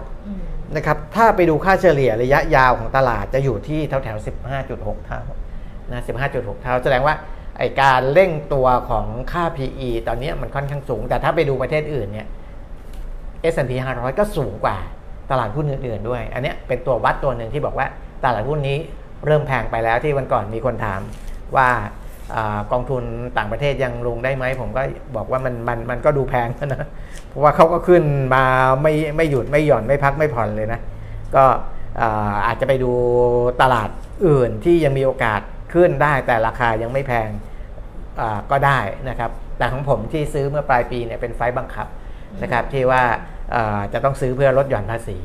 [0.76, 4.18] นะครับถ้าไปดูค่าเฉลี่ยระยะยาวของตลาดจะอยู่ที่แถวแถว
[4.62, 5.20] 15.6 เท่า
[5.90, 7.14] นะ15.6 เท่า แสดงว่า
[7.58, 12.26] ไอการเร่งตัวของค่า PE ตอนนี้มันค่อนข้างสูง แต่ถ้าไปดูประเทศอื่นเนี่ย
[13.52, 14.76] S&P 500 ก็สูงกว่า
[15.30, 17.86] ตลาดหุ้นอื่นๆด้วย อันเนี้ยเป็นตัววัดตัวหนึ่งที่บอกว่า
[18.24, 18.78] ตลาดหุ้นนี้
[19.26, 21.00] เริ่มแพงไปแล้วที่วันก่อนมีคนถาม
[21.56, 21.68] ว่า
[22.34, 22.38] อ
[22.72, 23.04] กองทุน
[23.38, 24.82] ต่างประเทศยังลงได้ไหม ผมก็
[25.16, 26.86] บอกว่ามันมันมันก็ดูแพงนะ
[27.28, 28.44] เพราะว่าเขาก็ขึ้นมา
[28.82, 30.80] ไม่ไม่หยุดไม่หย่อนไม่พักไม่ผ่อนเลยนะ
[31.36, 31.44] ก็
[32.00, 32.92] อาอาจจะไปดู
[33.62, 33.88] ตลาด
[34.26, 35.40] อื่นที่ยังมีโอกาส
[35.74, 37.28] ขึ้นได้แต่ราคายังไม่แพง
[38.50, 41.86] ก็ได้นะครับ แต่ของผมที่ซื้อเมื่อปลายปีเนี่ยเป็นไฟบังคับ
[42.42, 43.02] นะครับที่ว่า
[43.92, 45.18] จะต้องซื้อเพื่อลดหย่อนภาษี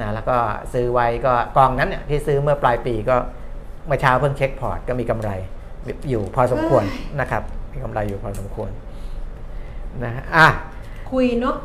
[0.00, 0.36] นะแล้วก็
[0.72, 3.16] ซื้อไว้ก็กองนั้นเนี่ยที่ซื้อเมื่อปลายปีก็
[3.86, 5.30] เมื่อเช้าเพิ่งเช็คพอร์ตก็มีกำไร
[6.08, 6.84] อยู่พอสมควร
[7.20, 8.70] นะครับ มีกำไรอยู่พอสมควร
[10.04, 10.48] นะอะ
[11.10, 11.56] คุยเนาะ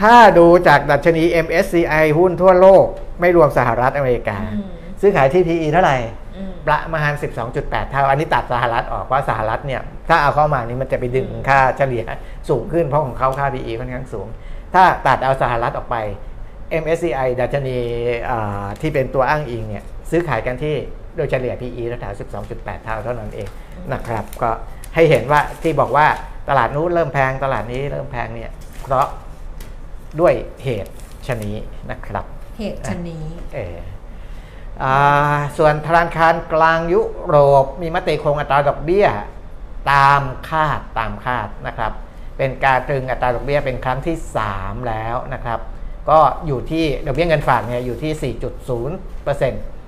[0.00, 2.84] ถ้าดูจากดัชนี MSCI หุ้นทั่วโลก
[3.20, 4.68] ไม่รวมสหรัฐอเมริกาอืม
[5.00, 5.96] ซื้อขายที่ PE เท่าไหร่
[6.36, 7.12] อืมประมาณ
[7.52, 12.04] 12.8 เท่า อันนี้ตัดสหรัฐออกเพราะสหรัฐเนี่ย ถ้าเอาเข้ามานี่มันจะไปดึงค่าเฉลี่ย
[12.48, 14.26] สูงขึ้นเพราะของเขาค่า PE ค่อนข้างสูง
[14.74, 15.96] ถ้าตัดเอาสหรัฐออกไป
[16.82, 17.78] MSCI ดัชนี
[18.30, 20.76] อ่าที่เป็นตัวอ้างอิงเนี่ยซื้อขายกันที่
[21.16, 22.14] โดยเฉลี่ย PE แถว
[22.48, 23.48] 12.8 เท่าเท่านั้นเอง
[23.92, 24.50] นะครับ ก็
[24.94, 26.06] ให้เห็นว่าที่บอกว่า
[26.48, 28.50] ตลาดนู้นเริ่มแพงตลาดนี้เริ่มแพงเนี่ย
[28.82, 29.06] เพราะ
[30.20, 30.92] ด้วยเหตุ
[31.26, 31.56] ชะนี้
[31.90, 32.24] นะครับ
[32.58, 33.78] เหตุชนนี้เออ
[34.82, 39.06] อ่าส่วนธนาคารกลางยุโรปมีมติคงอัตราดอกเบี้ย
[39.92, 41.92] ตามคาดตามคาดนะครับ
[42.36, 44.16] เป็นการตรึงอัตราดอกเบี้ยเป็นครั้งที่
[44.52, 45.60] 3 แล้วนะครับ
[46.10, 49.79] ก็อยู่ที่ดอกเบี้ยเงินฝากเนี่ยอยู่ที่ 4.0%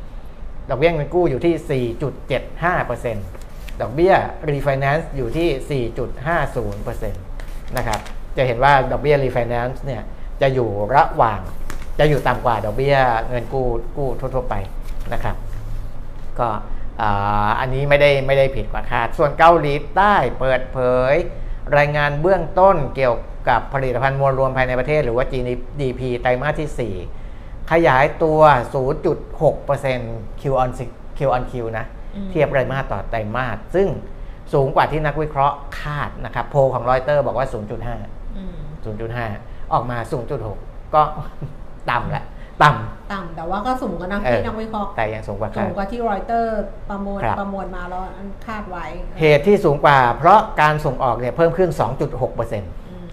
[0.72, 4.14] ดอกเบี้ยเงินกู้อยู่ที่ 4.75%ดอกเบี้ย
[4.50, 5.84] refinance อยู่ที่
[7.06, 7.12] 4.50%
[7.76, 8.00] นะครับ
[8.36, 10.02] จะเห็นว่าดอกเบี้ย refinance เนี่ย
[10.40, 11.40] จะอยู่ระหว่าง
[11.98, 12.96] จะอยู่ต่ำกว่าดอกเบี้ย
[13.28, 14.54] เงินกู้กู้ทั่ว ๆ ไป
[15.12, 15.36] นะครับ
[16.38, 16.48] ก็
[17.60, 20.78] อันนี้ไม่ได้ไม่ได้ผิดกว่าคาด ส่วนเกาหลีใต้เปิดเผ
[21.12, 21.14] ย
[21.76, 23.16] รายงานเบื้องต้นเกี่ยว
[23.48, 27.21] กับผลิตภัณฑ์มวลรวมภายในประเทศ หรือว่า GDP ไตรมาสที่ 4
[27.72, 28.40] ขยายตัว
[29.20, 30.70] 0.6% Q on
[31.18, 33.88] Q on Q นะอืมเทียบไตรมาสต่อไตรมาส ซึ่ง
[34.52, 37.46] สูงกว่าที่นักวิเคราะห์คาดนะครับ โพลของรอยเตอร์บอกว่า
[37.90, 38.56] 0.5อืม
[39.14, 39.98] 0.5 ออกมา
[40.46, 41.02] 0.6 ก็
[41.90, 42.24] ต่ำแหละ
[42.62, 42.70] ต่
[43.12, 48.02] ต่ำแต่ว่าก็สูงกว่านักเออที่นักวิเคราะห์ำแต่ยังสูงกว่าสูคาดงกว่าที่รอยเตอร์ประมวลครับประมวลมาแล้ว
[48.46, 48.84] คาดไว้
[49.20, 52.62] เหตุที่สูงกว่า เพราะการส่งออกเนี่ยเพิ่มขึ้น 2.6%อืม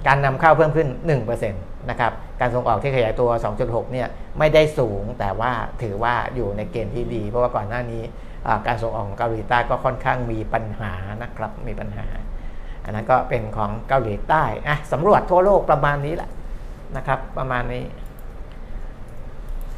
[0.08, 0.88] การนำเข้าเพิ่มขึ้น
[1.36, 3.30] 1% นะครับการส่งออกที่ขยายตัว
[3.62, 4.08] 2.6 เนี่ย
[4.40, 8.04] ไม่ได้สูงแต่ว่าถือว่าอยู่ในเกณฑ์ที่ดี เพราะว่าก่อนหน้านี้
[8.48, 12.08] อ่าการส่งออกของเกาหลีใต้ก็ค่อนข้างมีปัญหานะครับมีปัญหา
[12.84, 16.30] อันนั้นก็เป็นของเกาหลีใต้อะสำรวจทั่วโลกประมาณนี้แหละ
[16.98, 17.84] นะครับประมาณนี้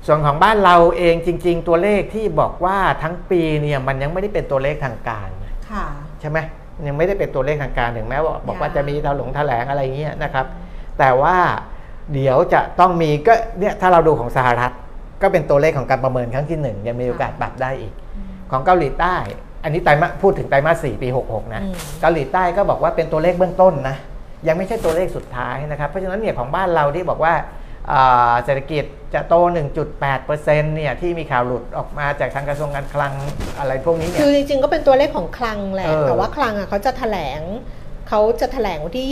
[0.07, 5.29] ส่วนของบ้านเราเองจริง ๆ ตัวเลขที่บอกว่าทั้งปีเนี่ยมันยังไม่ได้เป็นตัวเลขทางการ
[5.71, 5.85] ค่ะ
[6.21, 6.39] ใช่ไหม
[6.87, 10.45] ยังไม่ได้เป็นตัวเลขทางการถึงแม้ว่าบอกว่ายังจะมีแถลงแถลงอะไรเงี้ยนะครับ
[10.99, 11.37] แต่ว่า
[12.13, 14.71] เดี๋ยวจะต้องมีก็เนี่ยถ้าเราดูของสหรัฐ
[15.21, 17.93] ก็เป็นตัวเลขของการประเมินครั้งที่หนึ่งยังมีโอกาสปรับได้อีก
[18.51, 19.15] ของเกาหลีใต้
[19.63, 23.97] อันนี้ไตรมาสพูดถึงไตรมาสสี่ปี 66 นะอืมเกาหลีใต้ก็บอกว่าเป็นตัวเลขเบื้องต้นนะ
[24.47, 27.33] ยังไม่ใช่ตัวเลขสุดท้ายนะครับ เพราะฉะนั้นเนี่ยของบ้านเราที่บอกว่า
[27.91, 28.83] อ่าเศรษฐกิจ
[29.13, 29.33] จะโต
[29.89, 33.13] 1.8%เนี่ยที่มีข่าวหลุดออกมาจากทางกระทรวงการคลัง
[33.59, 37.41] อะไรพวกนี้เนี่ยคือจริงๆก็เป็นตัวเลขของคลังแหละเออแต่ว่าคลังอะเขาจะแถลง
[38.13, 39.05] เขาจะแถลงวันที่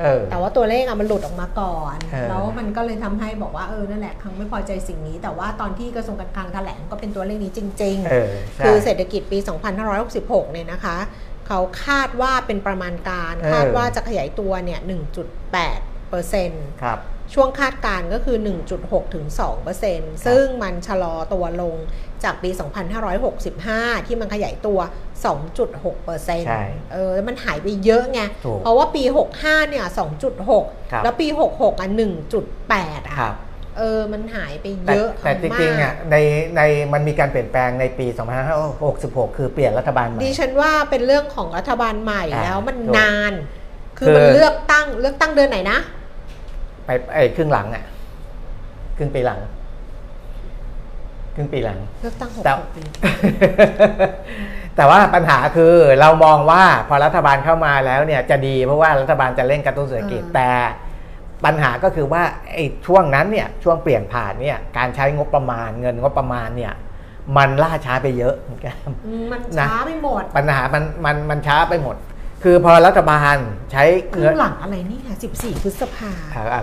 [0.00, 9.38] เออ24 แต่ว่าตัวเลขอะมันหลุดออกมาก่อนเออแล้วมันก็เลยทำให้บอกว่าเออนั่นแหละคลังไม่พอใจสิ่งนี้ แต่ว่าตอนที่กระทรวงการคลังแถลงก็เป็นตัวเลขนี้จริงเออใช่คือเศรษฐกิจปี
[9.96, 10.96] 2566 เนี่ยนะคะ
[11.46, 14.80] เขาคาดว่าเป็นประมาณการเออคาดว่าจะขยายตัวเนี่ย
[15.44, 17.00] 1.8เปอร์เซ็นต์ครับ
[17.34, 18.36] ช่วงคาดการณ์ก็คือ
[18.76, 19.26] 1.6 ถึง
[19.76, 21.76] 2%ซึ่งมันชะลอตัวลง
[22.24, 22.50] จากปี
[23.28, 24.78] 2565 ที่มันขยายตัว
[25.22, 29.02] 2.6%ใช่เออแล้วมันหายไปเยอะไงถูกเพราะว่าปี
[29.36, 29.92] 65 เนี่ยครับ
[30.50, 31.88] 2.6 แล้วปี 66 อะ
[32.48, 33.34] 1.8 อะครับ
[33.78, 36.16] เออ มันหายไปแต่เยอะแต่จริงๆอะใน
[36.56, 36.60] ใน
[36.92, 38.06] มันมีการเปลี่ยนแปลงในปี
[38.72, 43.32] 2566 คือเปลี่ยนรัฐบาลใหม่ ดิฉันว่าเป็นเรื่องของรัฐบาลใหม่อ่าแล้วมันถูกนาน
[43.98, 45.78] คือคือมันเลือกตั้งเลือกตั้งเดือนไหนนะ
[46.86, 47.84] ไปไอ้ครึ่งหลังอะ
[48.96, 49.38] ครึ่งปีหลัง
[51.34, 52.82] ครึ่งปีหลังเลือกตั้งหกแต่หกปี
[54.76, 60.50] แต่ว่าปัญหาคือเรามองว่าพอรัฐบาลเข้ามาแล้วเนี่ยจะดีเพราะว่ารัฐบาลจะเร่งกระตุ้นเศรษฐกิจเออแต่
[61.44, 66.72] ปัญหาก็คือว่าไอ้ช่วงนั้นเนี่ยช่วงเปลี่ยนผ่านเนี่ยการใช้งบประมาณเงินงบประมาณเนี่ย
[67.36, 71.96] มันล่าช้าไปเยอะเหมือนกันอืมมันนะช้าไปหมด ปัญหามันมันมันช้าไปหมด
[72.44, 73.36] คือพอรัฐบาล
[73.72, 76.62] ใช้ครึ่เงิงหลังอะไรนี่ค่ะ14พฤษภาอ่าอ่า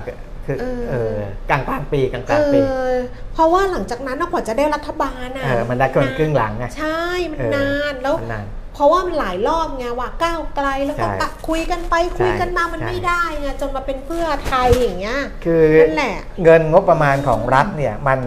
[0.50, 1.18] คือเออเออ
[1.50, 2.98] กลางกลางปีกลางกเอลางปีอ
[3.34, 18.20] เพราะว่าหลังจากนั้นนะกว่าจะได้รัฐบาลอะเออมันได้ก่อนครึ่งหลังไงใช่มันเออนานแล้วมันนานเพราะว่ามันหลายรอบไงว่าก้าวไกลแล้วก็ใช่ปะคุยกันไปคุยกันมามันใช่ไม่ได้ไงจนมาเป็นเพื่อไทยอย่างเงี้ยคือนั่นแหละเงินงบประมาณของรัฐเนี่ยมัน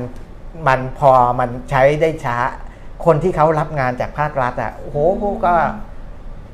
[0.69, 2.37] มันพอมันใช้ได้ช้า
[3.05, 4.99] คนที่เขารับงานจากภาครัฐอะโอ้โห
[5.45, 5.53] ก็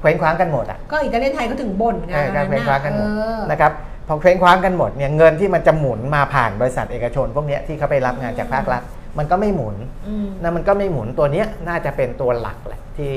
[0.01, 3.73] เคว้งคว้างกันหมดอะก็อิตาเลียนไทยก็ถึงบ่นไงเออการเคว้งคว้างกันหมดเออนะครับ
[4.09, 8.83] พอเคว้งคว้างกันหมดเนี่ยเงินที่มันจะหมุนมาผ่านบริษัทเอกชน พวกเนี้ยที่เขาไปรับงานจากภาครัฐ
[9.19, 9.77] มันก็ไม่หมุน
[10.09, 13.13] อืมนะมันก็ไม่หมุนตัวเนี้ยน่าจะเป็นตัวหลักแหละที่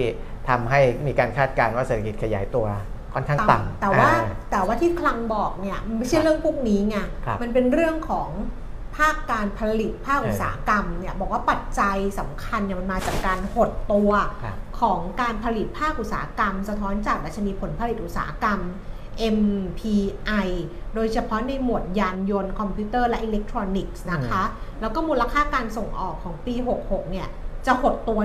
[0.50, 2.66] ทำให้มีการคาดการณ์ว่าเศรษฐกิจขยายตัว
[3.14, 8.30] ค่อนข้างต่ำแต่ว่าอ่แต่ว่าที่คลังบอกเนี่ยมันไม่ใช่เรื่องพวกนี้ไงครับมันเป็นเรื่องของ
[8.98, 14.12] ภาคการผลิตภาคเอออุอุตสาหกรรมเนี่ยบอกว่าปัจจัยสำคัญเนี่ยมันมาจากการหดตัว
[14.44, 18.60] ครับของการผลิตภาคอุตสาหกรรม สะท้อนจากดัชนีผลผลิตอุตสาหกรรม
[19.38, 20.48] MPI
[20.96, 24.44] โดยเฉพาะในหมวดยานยนต์คอมพิวเตอร์และอิเล็กทรอนิกส์นะคะ
[24.82, 27.28] แล้วก็มูลค่าการส่งออกของปี 66 เนี่ย
[27.66, 28.20] จะหดตัว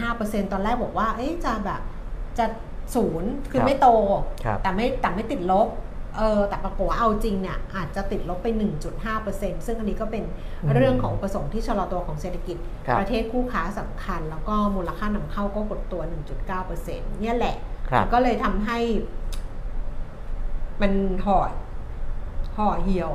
[0.00, 1.80] 1.5%ตอนแรกบอกว่า เอ๊ะจะแบบ
[2.38, 2.46] จะ
[2.94, 3.88] ศูนย์คือครับไม่โต
[4.44, 5.68] ครับแต่ไม่แต่ไม่ติดลบ
[6.16, 8.48] เออแต่ปรากฏว่าเอาจริงเนี่ยอาจจะติดลบไป
[9.06, 10.24] 1.5%ซึ่งอันนี้ก็เป็น
[10.62, 16.02] อืมเรื่องของอุประสงค์ที่ชะลอตัวของเศรษฐกิจครับประเทศคู่ค้าสำคัญ แล้วก็มูลค่านำเข้าก็หดตัว
[16.60, 17.56] 1.9%เนี่ยแหละ
[17.88, 18.78] ครับมันก็เลยทำให้
[20.80, 20.92] มัน
[21.24, 21.38] ห่อ
[22.56, 23.12] ห่อเหี่ยว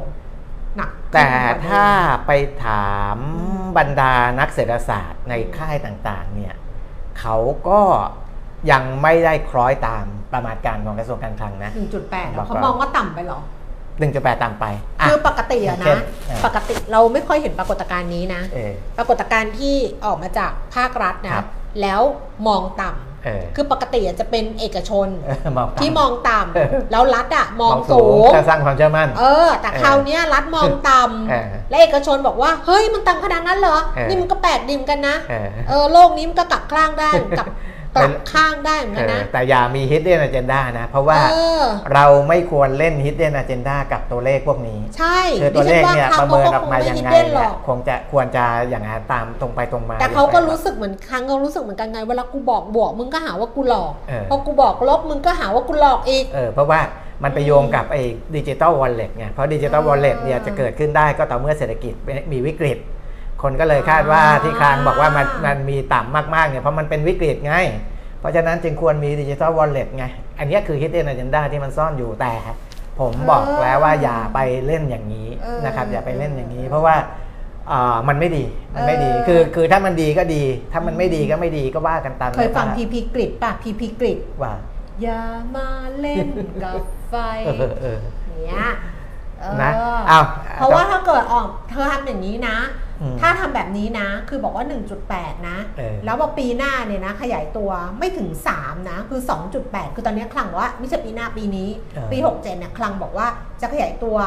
[0.77, 1.85] หนักขึ้นแต่กว่เดิมถ้า
[2.27, 2.31] ไป
[2.65, 6.55] ถามอืมบรรดานักเศรษฐศาสตร์ในค่ายต่างๆ เนี่ย
[7.19, 7.35] เขา
[7.69, 7.81] ก็
[8.71, 11.71] ยังไม่ได้คล้อยตามประมาณการของกระทรวงการคลังนะ
[12.03, 13.39] 1.8บอกเขาว่ามองว่าต่ำไปเหรอ
[13.91, 21.47] 1.8ต่ำไปะคือปกติอะเช่นะนเออปกติเราไม่ค่อยเห็นปรากฏการณ์นี้นะเออปรากฏการณ์ที่ออกมาจากภาครัฐครันะบ
[21.81, 22.01] แล้ว
[22.47, 23.06] มองต่ำเออ
[23.55, 30.99] คือปกติอะจะเป็นเอกชนเออมองต่ำที่มองต่เออำแล้วรัฐอะมองมองสูสูงงจะสร้างความเชื่อมั่น เออ แต่คราวเนี้ยรัฐมองต่
[31.29, 37.47] เออำและเอกชนบอกว่า เฮ้ยมันต่ำขนาดนั้นเหรอเออนี่มันก็แปลกดิมกันนะ เออเออโลกนี้มันก็กลับข้างได้กลับ
[38.01, 56.81] กลับข้างได้เหมือนเอกันอนะ แต่อย่ามี hidden agenda นะ เพราะว่าเออ เราไม่ควรเล่น hidden agenda กับตัวเลขพวกนี้ ใช่คือตัวเลขเนี่ยดิฉัประเมินออกคมางยังไงม่ hidden หรเนี่อยกคงจะควรจะอย่างนั้นตามตรงไปตรงมา แต่เขาก็อย่ไปรู้สึกเหมือนครั้งเขารู้สึกเหมือนกันไงเวลากูบอกบวกมึงก็หาว่ากูหลอกเออพอกูบอกลบมึงก็หาว่ากูหลอกอีก เออเพราะว่า
[57.23, 58.03] มันไปโยงกับไอ้
[58.35, 61.93] ดิจิ t a ลวอลเล็ตไง เพราะดิจิ t a ลวอลเล็ตเนี่ยอ่าจะเกิดขึ้นได้ก็ต่อเมื่อเศรษฐกิจ
[62.31, 62.77] มีวิกฤต
[63.41, 67.55] คนก็เลยคาดว่าอ่าที่คางบอกว่ามันมันมีต่ำมากๆเนี่ยเพราะมันเป็นวิกฤตไง
[68.19, 70.05] เพราะฉะนั้นจึงควรมีดิจิ t a ลวอลเล็ตไง
[70.39, 72.33] อันเนี้ยคือ hidden agenda ที่มันซ่อนอยู่แต่
[72.99, 76.95] ผมบอกแล้วว่าอย่าไปเล่นอย่างนี้เออนะครับ อย่าไปเล่นอย่างนี้ เพราะว่า
[77.71, 78.45] อ่ามันไม่ดี
[78.75, 84.53] มันไม่ดีเออคือคือถ้ามันดีก็ดี ถ้ามันไม่ดีก็ไม่ดีก็ว่ากันตามเคยฟังนั้นพีพีกริดป่ะพีพีกริดว่า
[85.01, 85.23] อย่า
[85.55, 85.69] มา
[85.99, 86.27] เล่น
[86.63, 87.97] กับไฟเออเออ
[88.37, 88.96] เนี้ยเออ
[89.61, 89.71] นะ
[90.09, 92.57] อ้าวเพราะว่าถ้าเกิดออกเธอทำอย่างนี้นะ
[93.01, 94.65] อืมถ้าทำแบบนี้นะ คือบอกว่า
[95.05, 99.21] 1.8 นะเออแล้วว่าปีหน้าเนี่ยนะ ขยายตัวไม่ถึง 3 นะ คือ
[99.57, 103.27] 2.8 คือตอนนี้คลังบอกว่าไม่ใช่ปีหน้าปีนี้เออปี 67 เนี่ยคลังบอกว่า
[103.61, 104.17] จะขยายตัว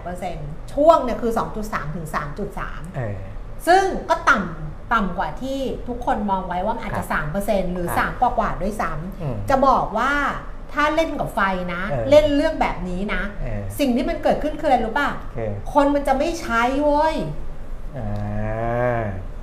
[0.00, 1.32] 2.8%ช่วงเนี่ยคือ
[1.64, 2.06] 2.3 ถึง
[2.50, 3.14] 3.3เออ
[3.66, 7.04] ซึ่งก็ต่ำต่ำกว่าที่ทุกคนมองไว้ว่ามันอาจจะ
[7.38, 8.90] 3%หรือครับ3กว่ากว่าๆด้วยซ้
[9.22, 10.12] อืมำจะบอกว่า
[10.72, 11.40] ถ้าเล่นกับไฟ
[11.74, 17.14] นะ เออเล่นเรื่องแบบนี้นะ เออ สิ่งที่มันเกิดขึ้นคืออะไรรู้ป่ะ คือคนมันจะไม่ใช้เว้ย
[17.96, 19.00] อ่า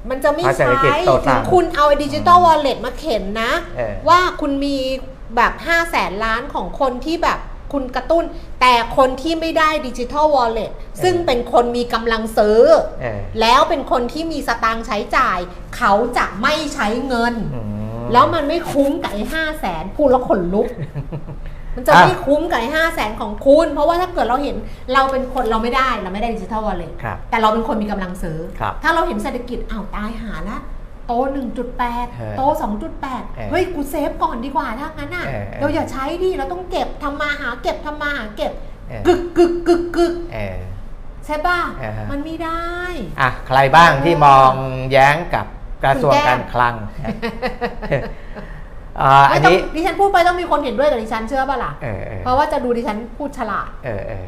[0.10, 4.78] มันจะไม่เพราะเศรษฐใช้กิจโตถึตางมคุณเอาดิจิตอลวอลเล็ตมาเข็นนะ เออ ว่าคุณมี
[5.36, 7.40] แบบ5 0 0แสนล้านของคนที่แบบ
[7.74, 8.24] คุณกระตุ้น
[8.62, 10.72] แต่คนที่ไม่ได้ดิจิทัลวอลเล็ต
[11.04, 12.62] ซึ่งเป็นคนมีกำลังซื้อ
[13.02, 15.40] เออแล้วเป็นคนที่มีสตางค์ใช้จ่าย
[15.78, 20.67] เขาจะไม่ใช้เงิน อืม แล้วมันไม่คุ้มกับไอ้ห้าแสนพูดแล้วขนลุก
[21.76, 24.56] มันจะอะไม่คุ้มกับไอ้ห้าแสนของคุณ เพราะว่าถ้าเกิดเราเห็น
[24.93, 30.60] เราเป็นคนเราไม่ได้เราไม่ได้ดิจิทัลวอลเล็ตครับแต่เราเป็นคนมีกำลังซื้อครับถ้าเราเห็นเศรษฐกิจอ้าวตายหาละ
[31.08, 32.65] โตเออ1.8 โตเออ
[33.04, 38.52] 2.8 เฮ้ย กูเซฟก่อนดีกว่าถ้างั้นอะเออเออเราอย่าใช้ดิ เราต้องเก็บทำมาหาเก็บทำมาหาเก็บ
[38.89, 40.58] เออกึกกึกกึกกึกเออ
[41.26, 42.67] ใช่ป่ะอ่าฮะมันไม่ได้
[43.22, 44.52] อะ ใครบ้างที่มอง
[44.91, 45.46] แย้งกับ
[45.84, 46.76] กระทรวงการคลัง
[49.02, 54.26] อ่าอัไม่นต้องนี้ดิฉันพูดไปต้องมีคนเห็นด้วยกับดิฉันเชื่อป่ะล่ะเออเออเพราะว่าจะดูดิฉันพูดฉลาดเออเออ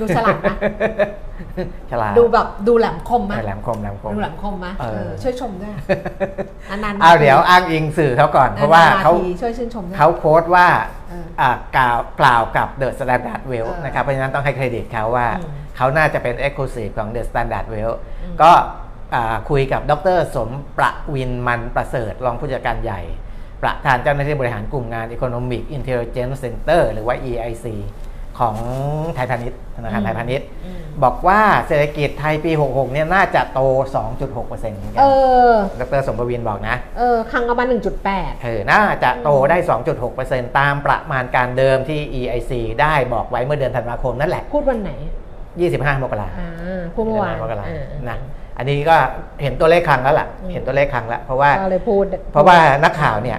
[0.00, 0.56] ดูฉลาดนะ
[1.90, 5.72] ฉลาดดูแบบดูแหลมคมไหมเออแหลมคมแหลมคมดูแหลมคมไหมเออเออช่วยชมด้วย
[6.70, 10.66] อันนั้นเอาเดี๋ยวอ้างอิงสื่อเขาก่อน เพราะว่าเขาช่วยชื่นชมด้วยเขาโค้ดว่า
[11.08, 18.62] เอออ่ากล่าวกล่าวกับ The Standard Well เออนะครับเพราะฉะนั้นต้องให้เครดิตเขาว่าอืมเขาน่าจะเป็น Exclusive ของ The Standard Well อืมก็อ่า
[19.50, 23.00] คุยกับดร สมประวินมันประเสริฐรองผู้จัดการใหญ่
[23.62, 27.66] ประธานเจ้าหน้าที่บริหารกลุ่มงาน Economic Intelligence Center หรือว่า EIC
[28.38, 28.56] ของ
[29.14, 33.60] ไทยพาณิชย์ธนาคารไทยพาณิชย์อืมบอกว่าเศรษฐกิจไทยปี 66 เนี่ยน่าจะโต
[34.02, 35.04] 2.6%เหมือนกัเอ
[35.78, 37.66] นอดรสมประวินบอกนะ เออครั้งประมาณ
[38.04, 39.56] 1.8 เออ น่าจะโตได้
[40.08, 44.92] 2.6%ตามประมาณการเดิมที่ EIC ได้บอกไว้เมื่อเดือนธันวาคมนั่นแหละ พูดวันไหน
[45.52, 48.18] 25 มกราอ่าพูดเมื่อวาน25มกราอ่านะ
[48.58, 48.96] อันนี้ก็
[49.42, 53.38] เห็นตัวเลขครั้งแล้วล่ะอืมเห็นตัวเลขครั้งแล้วเพราะว่าก็เลยพูดเพราะว่านักข่าวเนี่ย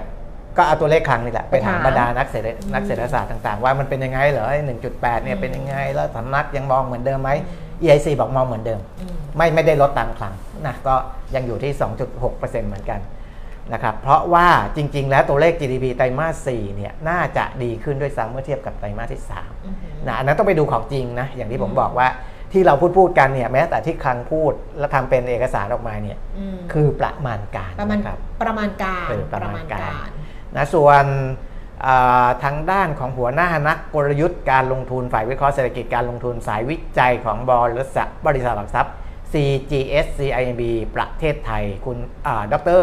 [0.56, 7.30] ก็เอาตัวเลขครั้งนี่แหละไปถามไปถามบรรดานักเศรษฐอืมนักเศรษฐศาสตร์ต่างๆ ว่ามันเป็นยังไงเหรอไอ้1.8เนี่ยเป็นยังไงแล้วสำนักยังมองเหมือนเดิมไหม
[7.82, 10.34] EIC บอกมองเหมือนเดิมอืมไม่ไม่ได้ลดตามครั้ง
[10.66, 10.94] นะก็
[11.34, 11.72] ยังอยู่ที่
[12.20, 13.00] 2.6%เหมือนกัน
[13.72, 22.08] นะครับเพราะว่าจริง ๆ แล้วตัวเลข GDP ไตรมาส4เนี่ยน่าจะดีขึ้นด้วยซ้ำเมื่อเทียบกับไตรมาสที่3อืมนะอันนั้นต้องไปดูของจริงนะอย่างที่ผมอืมบอกว่า
[22.54, 30.08] ที่เราพูดพูดกันเนี่ยแม้แต่ที่คลังพูดแล้วทำเป็นเอกสารออกมาเนี่ยอืมคือประมาณการประมาณนะครับประมาณการเออประมาณการ
[30.56, 31.04] นะส่วน
[31.82, 38.94] เอ่อทางด้านของหัวหน้านักกลยุทธ์การลงทุนฝ่ายวิเคราะห์เศรษฐกิจการลงทุนสายวิจัยของบริษัทบริษัทหลักทรัพย์
[39.32, 40.62] CGS CIMB
[40.96, 42.80] ประเทศไทยคุณอ่าดร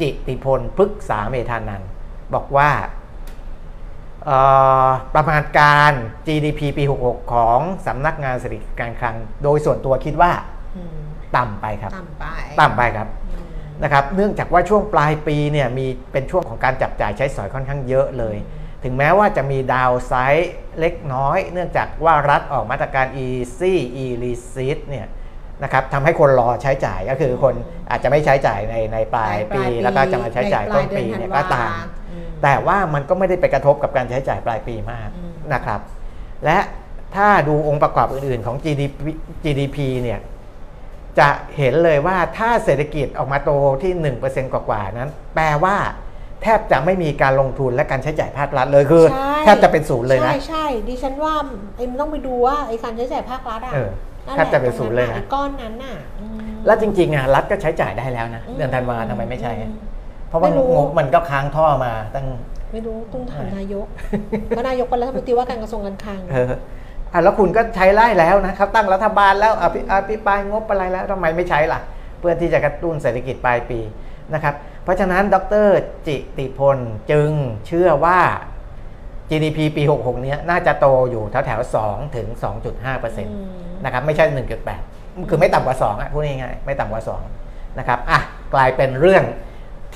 [0.00, 1.88] จิติพลพฤกษาเมธานันท์
[2.34, 3.03] บอกว่าเอ่อ
[5.14, 5.92] ประมาณการ
[6.26, 10.32] GDP ปี 66 ของสำนักงานเศรษฐกิจการคลัง โดยส่วนตัวคิดว่า
[10.76, 10.96] อืม
[11.36, 12.24] ต่ำไปครับ ต่ำไป
[12.60, 13.46] ต่ำไปครับอืม
[13.82, 18.36] นะครับเนื่องจากว่าช่วงปลายปีเนี่ยมีเป็นช่วงของการจับจ่ายใช้สอยค่อนข้างเยอะเลย
[18.84, 25.06] ถึงแม้ว่าจะมีดาวไซด์เล็กน้อย เนื่องจากว่ารัฐออกมาตรการ easy e receipt เนี่ย
[25.62, 27.54] นะครับทำให้คนรอใช้จ่ายก็คือคน
[27.90, 31.72] อาจจะไม่ใช้จ่ายในในปลายปี แล้วก็จะมาใช้จ่ายต้นปีเนี่ยก็ตาม
[32.10, 35.80] อืมแต่ว่ามันก็ไม่ได้ไปกระทบกับการใช้จ่ายปลายปีมากอืมนะครับ
[36.44, 36.58] และ
[37.16, 39.02] ถ้าดูองค์ประกอบอื่นๆของ GDP
[39.44, 40.20] GDP เนี่ย
[41.18, 43.50] จะเห็นเลยว่าถ้าเศรษฐกิจออกมาโต
[43.82, 43.92] ที่
[44.24, 45.76] 1%กว่าๆนั้น แปลว่า
[46.42, 51.34] แทบจะไม่มีการลงทุนและการใช้จ่ายภาครัฐเลยคือใช่แทบจะเป็นศูนย์เลยนะ ใช่ใช่ดิฉันว่า
[51.76, 53.92] ไอ้มันต้องไปดูว่าไอ้การใช้จ่ายภาครัฐอะเออนั่น
[54.36, 59.76] แทบจะเป็นศูนย์เลยนะไอ้ก้อนนั้นน่ะอืมแล้วจริงๆอะรัฐก็ใช้จ่ายได้แล้วนะอืมเดือนธันวาทำไมไม่ใช่อืม
[60.28, 62.26] เพราะว่าไม่รู้งบมันก็ค้างท่อมาตั้ง
[62.72, 63.86] ไม่รู้ต้องถามนายก
[64.48, 66.46] เพราะนายกเป็นรัฐมนตรีว่าการกระทรวงการคลังเออ
[67.12, 71.80] อะแล้วคุณก็ใช้ไล่แล้วนะครับตั้งรัฐบาลแล้วอภิอภิปรายงบอะไรแล้วทำไมไม่ใช้ล่ะ
[72.20, 73.80] เพื่อที่จะกระตุ้นเศรษฐกิจปลายปี
[74.34, 75.68] นะครับ เพราะฉะนั้นดร
[76.06, 76.78] จิติพล
[77.10, 77.30] จึง
[77.66, 78.20] เชื่อว่า
[79.30, 82.28] GDP ปี 66 เนี้ยน่าจะโตอยู่แถวแถวๆ2ถึง
[82.82, 84.24] 2.5%นะครับไม่ใช่
[84.76, 87.02] 1.8 คือไม่ต่ำกว่า 2อะพูดง่ายๆไม่ต่ำกว่า
[87.40, 88.20] 2 นะครับอะ
[88.54, 89.24] กลายเป็นเรื่อง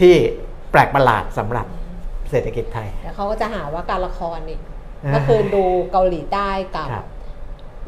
[0.00, 0.14] ที่
[0.70, 1.66] แปลกประหลาดสำหรับ
[2.30, 4.60] เศรษฐกิจไทยแต่เขาก็จะหาว่าการละครอีก
[5.02, 7.06] เออก็คือดูเกาหลีใต้กับครับ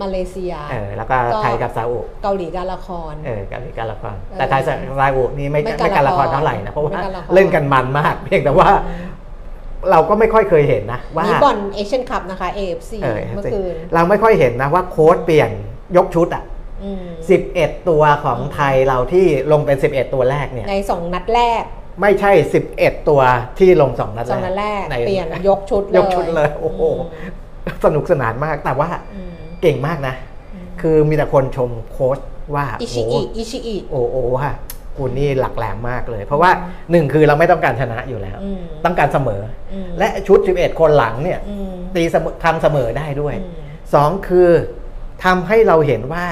[0.03, 8.69] มาเลเซียเออแล้วก็ไทยกับซาอุเกาหลีการละครเออการการละครเออแต่ไทยซาอุนี่ไม่ไม่ไม่กาการรละละคครรเท่าไหร่นะเพราะว่าไม่การละครเล่นกันมันมาก เพียงแต่ว่า
[9.91, 15.51] เราก็ไม่ค่อยเคยเห็นนะว่านี่บอลเอเชียนคัพนะคะ AFC เออเมื่อคืนเราไม่ค่อยเห็นนะว่าโค้ชเปลี่ยน
[15.97, 16.45] ยกชุดอะ
[16.85, 17.05] อืม
[17.47, 21.63] 11ตัวของไทยเราที่ลงเป็น11ตัวแรกเนี่ยในสองนัดแรก
[22.01, 22.33] ไม่ใช่
[22.71, 23.21] 11ตัว
[23.59, 26.81] ที่ลงสองนัดสองนัดแรกในเปลี่ยนยกชุดเลยยกชุดเลยโอ้โห
[27.85, 30.15] สนุกสนานมากแต่ว่าอืมเก่งมากนะ
[30.81, 32.19] คือมีแต่คนชมโค้ช
[32.55, 34.49] ว่าอิชิโหอิอิชิอิโอ้โหว่า
[35.01, 36.51] คุณนี่หลักแหลมมากเลย เพราะว่า
[36.91, 43.53] หนึ่งคือเราไม่ต้องการชนะอยู่แล้วอืมต้องการเสมออมและชุด 11 คนหลังเนี่ยอืมตีเสมอทำเสมอได้ด้วยอืม
[43.95, 44.49] สองคือ
[45.25, 46.25] ทำให้เราเห็นว่า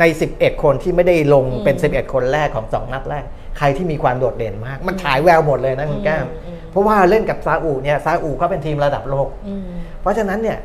[0.00, 3.24] ใน 11 คนที่ไม่ได้ลงเป็นอืม11 คนแรกของสองนัดแรก
[3.58, 9.64] ใครที่มีความโดดเด่นมาก มันฉายแววหมดเลยนะคุณแก้มอืมเพราะว่าเล่นกับซาอุเนี่ยซาอุเขาเป็นทีมระดับโลกอืม
[10.00, 10.58] เพราะฉะนั้นเนี่ย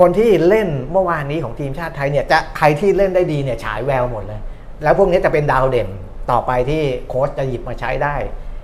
[0.00, 4.40] คนที่เล่นเมื่อวานนี้ของทีมชาติไทยเนี่ยจะใครที่เล่นได้ดีเนี่ยฉายแววหมดเลย
[4.82, 5.88] แล้วพวกนี้จะเป็นดาวเด่น
[6.30, 8.14] ต่อไปที่โค้ชจะหยิบมาใช้ได้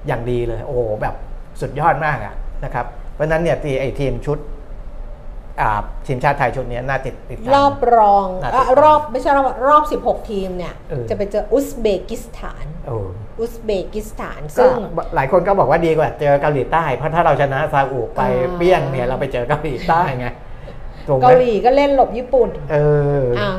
[0.06, 1.14] อย่างดีเลย โอ้โหแบบ
[1.60, 4.38] สุดยอดมากอะนะครับ เพราะฉะนั้นเนี่ยที่ไอ้ทีมชุด
[5.60, 5.70] อ่า
[6.06, 12.96] ทีมชาติไทยชุดนี้น่าติดติดตามรอบรองน่าจะเอ่อรอบไม่ใช่รอบรอบ 16 ทีมเนี่ยเออจะไปเจออุซเบกิสถานโอ้
[13.40, 14.78] อุซเบกิสถาน ซึ่ซึ่งง
[15.14, 20.28] หลายคนก็บอกว่าดีกว่าเจอเกาหลีใต้ เพราะถ้าเราชนะซาอุไปอ่าเปี้ยงเนี่ยเราไปเจอเกาหลีใต้ไง
[21.08, 22.76] ถูกไหมเกาหลีก็เล่นหลบญี่ปุ่น เอ
[23.22, 23.50] ออ่า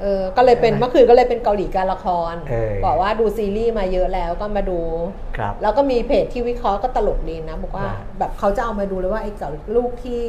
[0.00, 4.80] เออก็เลยเป็นใช่ไหมเมื่อคืนก็เลยเป็นเกาหลีการละครเออบอกว่าดูซีรีส์มาเยอะแล้วก็มาดู
[5.36, 10.22] ครับแล้วก็มีเพจที่วิเคราะห์ก็ตลกดีนะ บอกว่าว่าแบบเขาจะเอามาดูเลยว่าไอ้เก่าลูกที่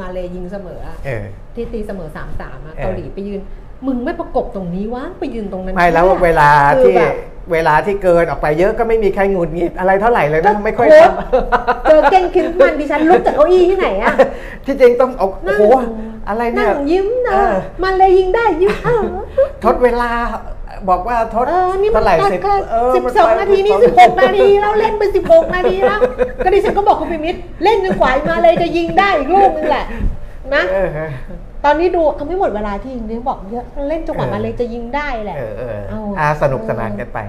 [0.00, 1.24] มาเลยยิงเสมออะเออ
[1.54, 3.40] ที่ตีเสมอสามสามอะเออเกาหลีไปยืน
[3.86, 7.14] มึงไม่ประกบตรงนี้วะไปยืนตรงนั้นไม่แล้วนี่ยเวลาคือที่แบบ
[7.52, 10.96] เวลาที่เกินออกไปเยอะก็ไม่มีใครหงุดหงิดอะไรเท่าไหร่เลยนะไม่ค่อยโท
[11.88, 15.74] เจอเก่งคิดมันดิฉันลุกจากเก้าอี้ที่ไหนอะำที่จริงต้องเอานั่โอ้งโห
[16.28, 19.02] อะไรเนี่นั่ยงยิ้มนะเออมันเลยยิงได้ยิ้มเออ
[19.64, 20.10] ทดเวลา
[20.88, 25.98] บอกว่าทดเออนี่มันเท่าไหร่ตัดสิบแค่เออสิบมันสองไปนาทีนี่สิบหกนาทีแล้วเล่นไปสิบหกนาทีแล้ว
[26.44, 29.86] ก็ดิฉันก็บอกคุณพิมิตรเล่นจนกว่ามาเลยจะยิงได้อีกลูกนึงแหละ
[30.54, 31.10] นะเออเออ
[31.64, 37.20] ตอนนี้ดูเอาไม่หมดเวลาที่ยิงนี่บอกเยอะเล่นจนกว่าเออมาเลยจะยิงได้แหละเออเออเอาอ่าสนุกสนานกันไป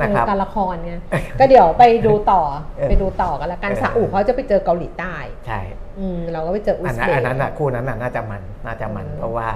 [0.00, 0.92] นะครับเออการละครไง
[1.38, 2.42] ก็เดี๋ยวไปดูต่อ
[2.78, 5.14] เออไปดูต่อกันละกันเออซาอุเขาจะไปเจอเกาหลีใต้
[5.46, 5.60] ใช่
[5.98, 9.48] อืมเราก็ไปเจออุอันซนั้นเบกอันนั้นน่ะคู่นั้นน่ะน่าจะมันน่าจะมันอืมเพราะว่า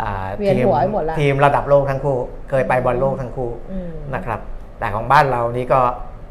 [0.00, 2.16] อ่าเวียนทีมหัวไปหมดละทีมระดับโลกทั้งคู่
[2.50, 4.40] เคยไปบอลโลกทั้งคู่อืมนะครับ
[4.78, 5.80] แต่ของบ้านเรานี่ก็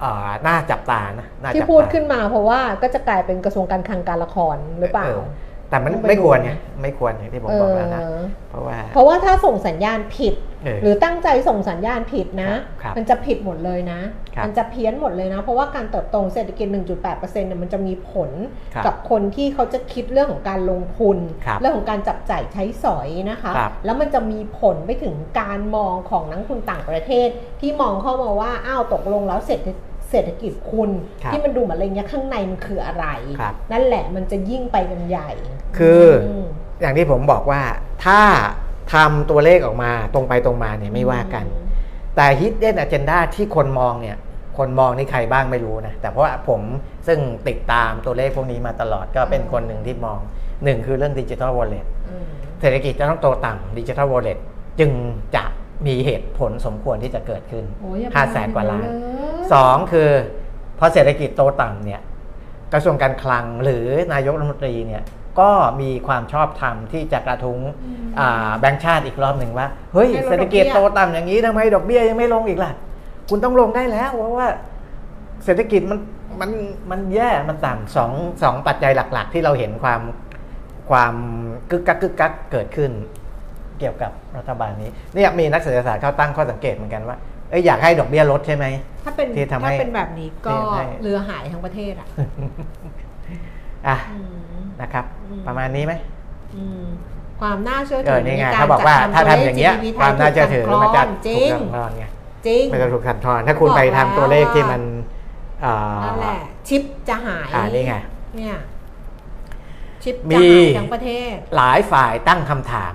[0.04, 5.10] อ่าน่าจับตานะน่าที่จับพูดตาขึ้นมาเพราะว่าก็จะกลายเป็นกระทรวงการคลังการละครหรือเปล่า
[5.74, 8.02] แต่มันต้องไปไม่ควรดูไงไม่ควรอย่างที่ผมเอบอกอแล้วนะ
[8.50, 12.52] เพราะว่า เพราะว่าถ้าส่งสัญญาณผิดเออหรือตั้งใจส่งสัญญาณผิดนะ
[12.82, 14.00] ครับมันจะผิดหมดเลยนะ
[14.36, 18.32] ครับมันจะเพี้ยนหมดเลยนะ เพราะว่าการเติบโตของเศรษฐกิจ 1.8%เนี่ยมันจะมีผล
[18.74, 27.28] ครับกับคนที่เขาจะคิดเรื่องของการลงทุนครับเรื่องของการจับจ่ายใช้สอยนะคะครับแล้วมันจะมีผลไปถึงการมองของนักลงทุนต่างประเทศ
[27.62, 29.68] ที่มองเข้ามาว่าอ้าวตกลงแล้วเศรษฐ
[30.14, 30.90] เศรษฐกิจคุณ
[31.24, 33.06] ครับที่มันดูเหมือนอะไรเงี้ยข้างในมันคืออะไร
[33.40, 35.32] ครับนั่นแหละมันจะยิ่งไปกันใหญ่
[35.78, 36.46] คืออม
[36.82, 37.62] อย่างที่ผมบอกว่า
[38.06, 38.22] ถ้า
[38.94, 41.46] ทำตัวเลขออกมาตรงไปตรงมาเนี่ยไม่ว่ากัน
[42.16, 44.18] แต่ hidden agenda ที่คนมองเนี่ย
[44.58, 46.62] คนมองนี่ใครบ้างไม่รู้นะ แต่เพราะว่าผม
[47.08, 50.20] ซึ่งติดตามตัวเลขพวกนี้มาตลอดก็เป็นคนหนึ่งที่มอง
[50.64, 52.26] หนึ่งคือเรื่องดิจิทัลวอลเล็ตอืม
[52.62, 54.38] เศรษฐกิจจะต้องโตต่ำดิจิทัลวอลเล็ต
[54.80, 54.92] จึง
[55.36, 55.44] จะ
[55.88, 59.02] มีเหตุผลสมควรที่จะเกิดขึ้นโอ้ยอย่ไปห้าแสนกว่าล้านเลย
[59.54, 60.10] สองคือ
[60.80, 62.02] พอเศรษฐกิจโตต่ำเนี่ย
[62.74, 65.04] กระทรวงการคลังหรือนายกรัฐมนตรีเนี่ย
[65.40, 67.60] ก็มีความชอบธรรมที่จะกระทุ้ง
[68.20, 72.72] อ่าแบงก์ชาติอีกรอบหนึ่งว่า เฮ้ยให้ลดเศรษฐกิจดอกเบี้ยโตต่ำอย่างนี้ทำไมดอกเบี้ยยังไม่ลงอีกล่ะ
[73.30, 74.48] คุณต้องลงได้แล้ว เพราะว่า
[75.46, 76.00] เศรษฐกิจมัน
[76.42, 76.52] มัน
[76.92, 78.12] มันแย่มันต่ำสอง
[78.44, 80.02] สองปัจจัยหลัก ๆ ที่เราเห็นความ
[80.90, 81.14] ความ
[81.70, 82.92] กึกกักกึกกักเกิดขึ้น
[83.23, 87.18] เกี่ยวกับรัฐบาลนี้เนี่ยมีนักเศรษฐศาสตร์เขาตั้งข้อสังเกตเหมือนกันว่า
[87.50, 88.66] เอ้ยอยากให้ดอกเบี้ยลดใช่ไหม
[89.06, 92.08] ถ้าเป็นที่ทำให้ถ้าเป็นแบบนี้ก็ที่ทำให้เรือหายทั้งประเทศอะ
[93.88, 94.20] อะอื
[94.62, 95.94] มนะครับอืมประมาณนี้ไหม
[96.56, 96.86] อืม
[97.42, 102.06] ความน่าเชื่อเอถืออนี่ไงในเขาบอกว่าจัดถ้าตัวทำอย่างเงี้ยเลข GDP ความน่าเชื่อถือมันจะจถูริกงสั่นคลอนไง
[102.48, 104.82] จริงมันจะถูกสั่นคลอนถ้าคุณไปทำตัวเลขที่มัน
[105.66, 107.96] อ่านั่นแหละชิปจะหายอ่านี่ไง
[108.38, 108.56] เนี่ย
[110.04, 112.94] ชิปมีจะหายทั้งประเทศ หลายฝ่ายตั้งคำถาม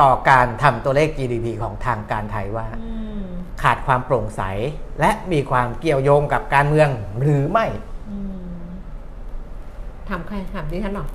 [0.00, 2.90] ต่อการทำตัวเลข GDP ของทางการไทยว่าอื
[3.22, 3.24] ม
[3.62, 4.42] ขาดความโปร่งใส
[5.00, 6.88] และมีความเกี่ยวโยงกับการเมือง
[7.20, 7.66] หรือไม่
[8.10, 8.66] อืม
[10.08, 11.06] ถามใครถามดิฉันเหรอ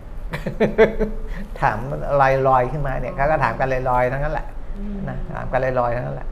[1.59, 1.77] ถาม
[2.21, 4.47] ลอยลอยๆขึ้นมาเนี่ยเขาก็ถามกันลอยลอยๆทั้งนั้นแหละ
[4.79, 6.29] อืมนะถามกันลอยลอยๆทั้งนั้นแหละ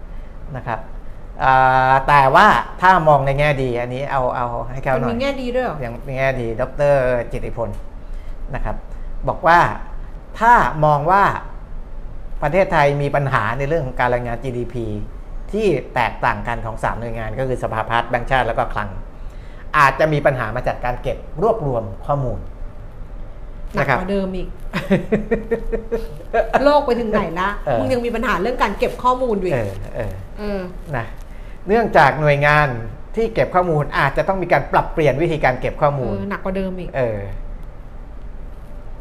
[0.55, 0.79] นะครับ
[1.43, 2.47] อ่าแต่ว่า
[2.81, 6.93] ถ้ามองในแง่ดีอันนี้เอาเอาให้เขามันหน่มีอยแง่ดีด้วยเหรออย่างในแง่ดี ดร
[7.31, 7.69] จิตติพล
[8.55, 8.75] นะครับ
[9.29, 9.59] บอกว่า
[10.39, 10.53] ถ้า
[10.85, 11.23] มองว่า
[12.43, 14.75] ประเทศไทยมีปัญหาในเรื่องของการรายงาน GDP
[15.51, 18.89] ที่แตกต่างกันของ 3 หน่วยงานก็คือสภาพัฒน์แบงก์ชาติแล้วก็คลัง
[19.77, 22.39] อาจจะมีปัญหามาจากการเก็บรวบรวมข้อมูล
[23.73, 24.47] หนักนะครับกว่าเดิมอีก
[26.63, 30.61] โลกไปถึงไหนละเออมึงยังมีปัญหาเรื่องการเก็บข้อมูลอยู่อีเอกอเออเออ
[30.97, 31.05] นะ
[31.67, 32.67] เนื่องจากหน่วยงาน
[33.15, 37.19] ที่เก็บข้อมูลอาจจะต้องมีการปรับเปลี่ยนวิธีการเก็บข้อเอมูลอหนักกว่าเดิมอีกเออ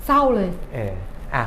[0.07, 0.95] เศร้าเลย เออ
[1.35, 1.45] อะ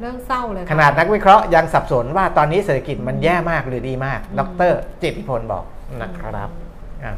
[0.00, 4.40] เรื่องเศร้าเลย ขนาดนักวิเคราะห์ยังสับสนว่าตอนนี้เศรษฐกิจมันแย่มากหรือดีมาก ด
[4.70, 4.72] ร
[5.02, 5.64] จิตติพลบอก
[6.02, 6.50] นะครับ
[7.04, 7.14] อะ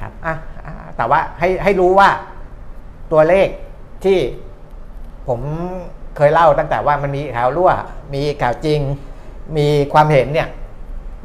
[0.00, 0.34] ครับอะ
[0.66, 2.08] อะแต่ว่าให้ให้รู้ว่า
[3.12, 3.48] ตัวเลข
[4.04, 4.18] ที่
[5.28, 5.40] ผม
[6.16, 7.70] เคยเล่าตั้งแต่ว่ามันมีข่าวรั่ว
[8.14, 8.80] มีข่าวจริง
[9.56, 10.48] มีความเห็นเนี่ย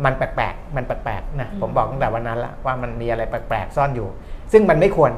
[0.06, 4.08] มันแปลกๆ มันแปลกๆนะผมบอกตั้งแต่วันนั้นแล้วว่ามันมีอะไรแปลกๆ ซ่อนอยู่
[4.52, 5.12] ซึ่งมันไม่ควร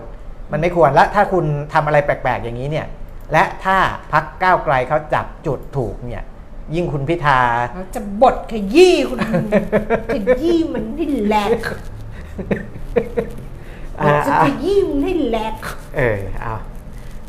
[0.51, 2.87] มันไม่ควรและถ้าคุณทำอะไรแปลกๆ อย่างนี้เนี่ย
[3.31, 3.77] และถ้า
[4.11, 6.23] พักก้าวไกลเขาจับจุดถูกเนี่ย
[6.75, 7.39] ยิ่งคุณพิธา
[7.75, 9.19] เราจะบดขยี้คุณ
[10.13, 11.59] ขยี้มันให้แหลก
[13.97, 15.55] เราจะขยี้มันให้แหลก
[15.97, 16.55] เออเอา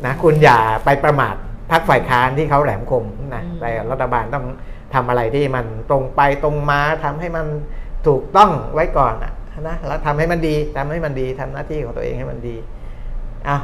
[0.05, 1.35] นะคุณอย่าไปประมาท
[1.71, 4.45] พักฝ่ายค้านที่เขาแหลมคมนะอืมแต่รัฐบาลต้อง
[4.93, 7.45] ทำอะไรที่มันตรงไปตรงมาทำให้มัน
[8.07, 9.33] ถูกต้องไว้ก่อนอะ
[9.67, 12.55] นะแล้วทำให้มันดีทำให้มันดีทำหน้าที่ของตัวเองให้มันดี
[13.47, 13.57] อะ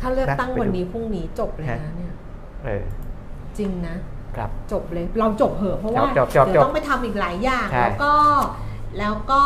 [0.00, 2.14] ถ้าเลือกนะตั้งไปดูวันนี้พรุ่งนี้จบเลยฮะนะเนี่ย
[2.64, 2.82] เออ
[3.58, 3.96] จริงนะ
[4.36, 8.14] ครับจบเลยเราจบเหอะเพราะว่าจบจบจบเดี๋ยวต้องไปทำอีกหลายอย่างใช่แล้วก็
[8.98, 9.42] แล้วก็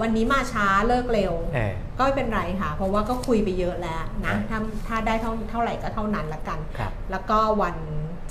[0.00, 7.76] วันนี้มาช้าเลิกเร็วเออก็ไม่เป็นไรค่ะ เพราะว่าก็คุยไปเยอะแล้วนะใช่ถ้าถ้าได้เท่าเท่าไหร่ก็เท่านั้นละกันครับแล้วก็วัน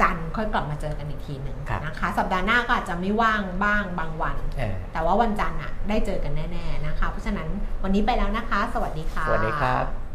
[0.02, 7.48] จันทร์ค่อยกลับมาเจอกันอีกทีหนึ่งครับนะคะ สัปดาห์หน้าก็อาจจะไม่ว่างบ้างบางวันเออแต่ว่าวันจันทร์อะได้เจอกันแน่ ๆนะคะ เพราะฉะนั้น
[7.84, 10.09] วันนี้ไปแล้วนะคะ สวัสดีค่ะสวัสดีครับ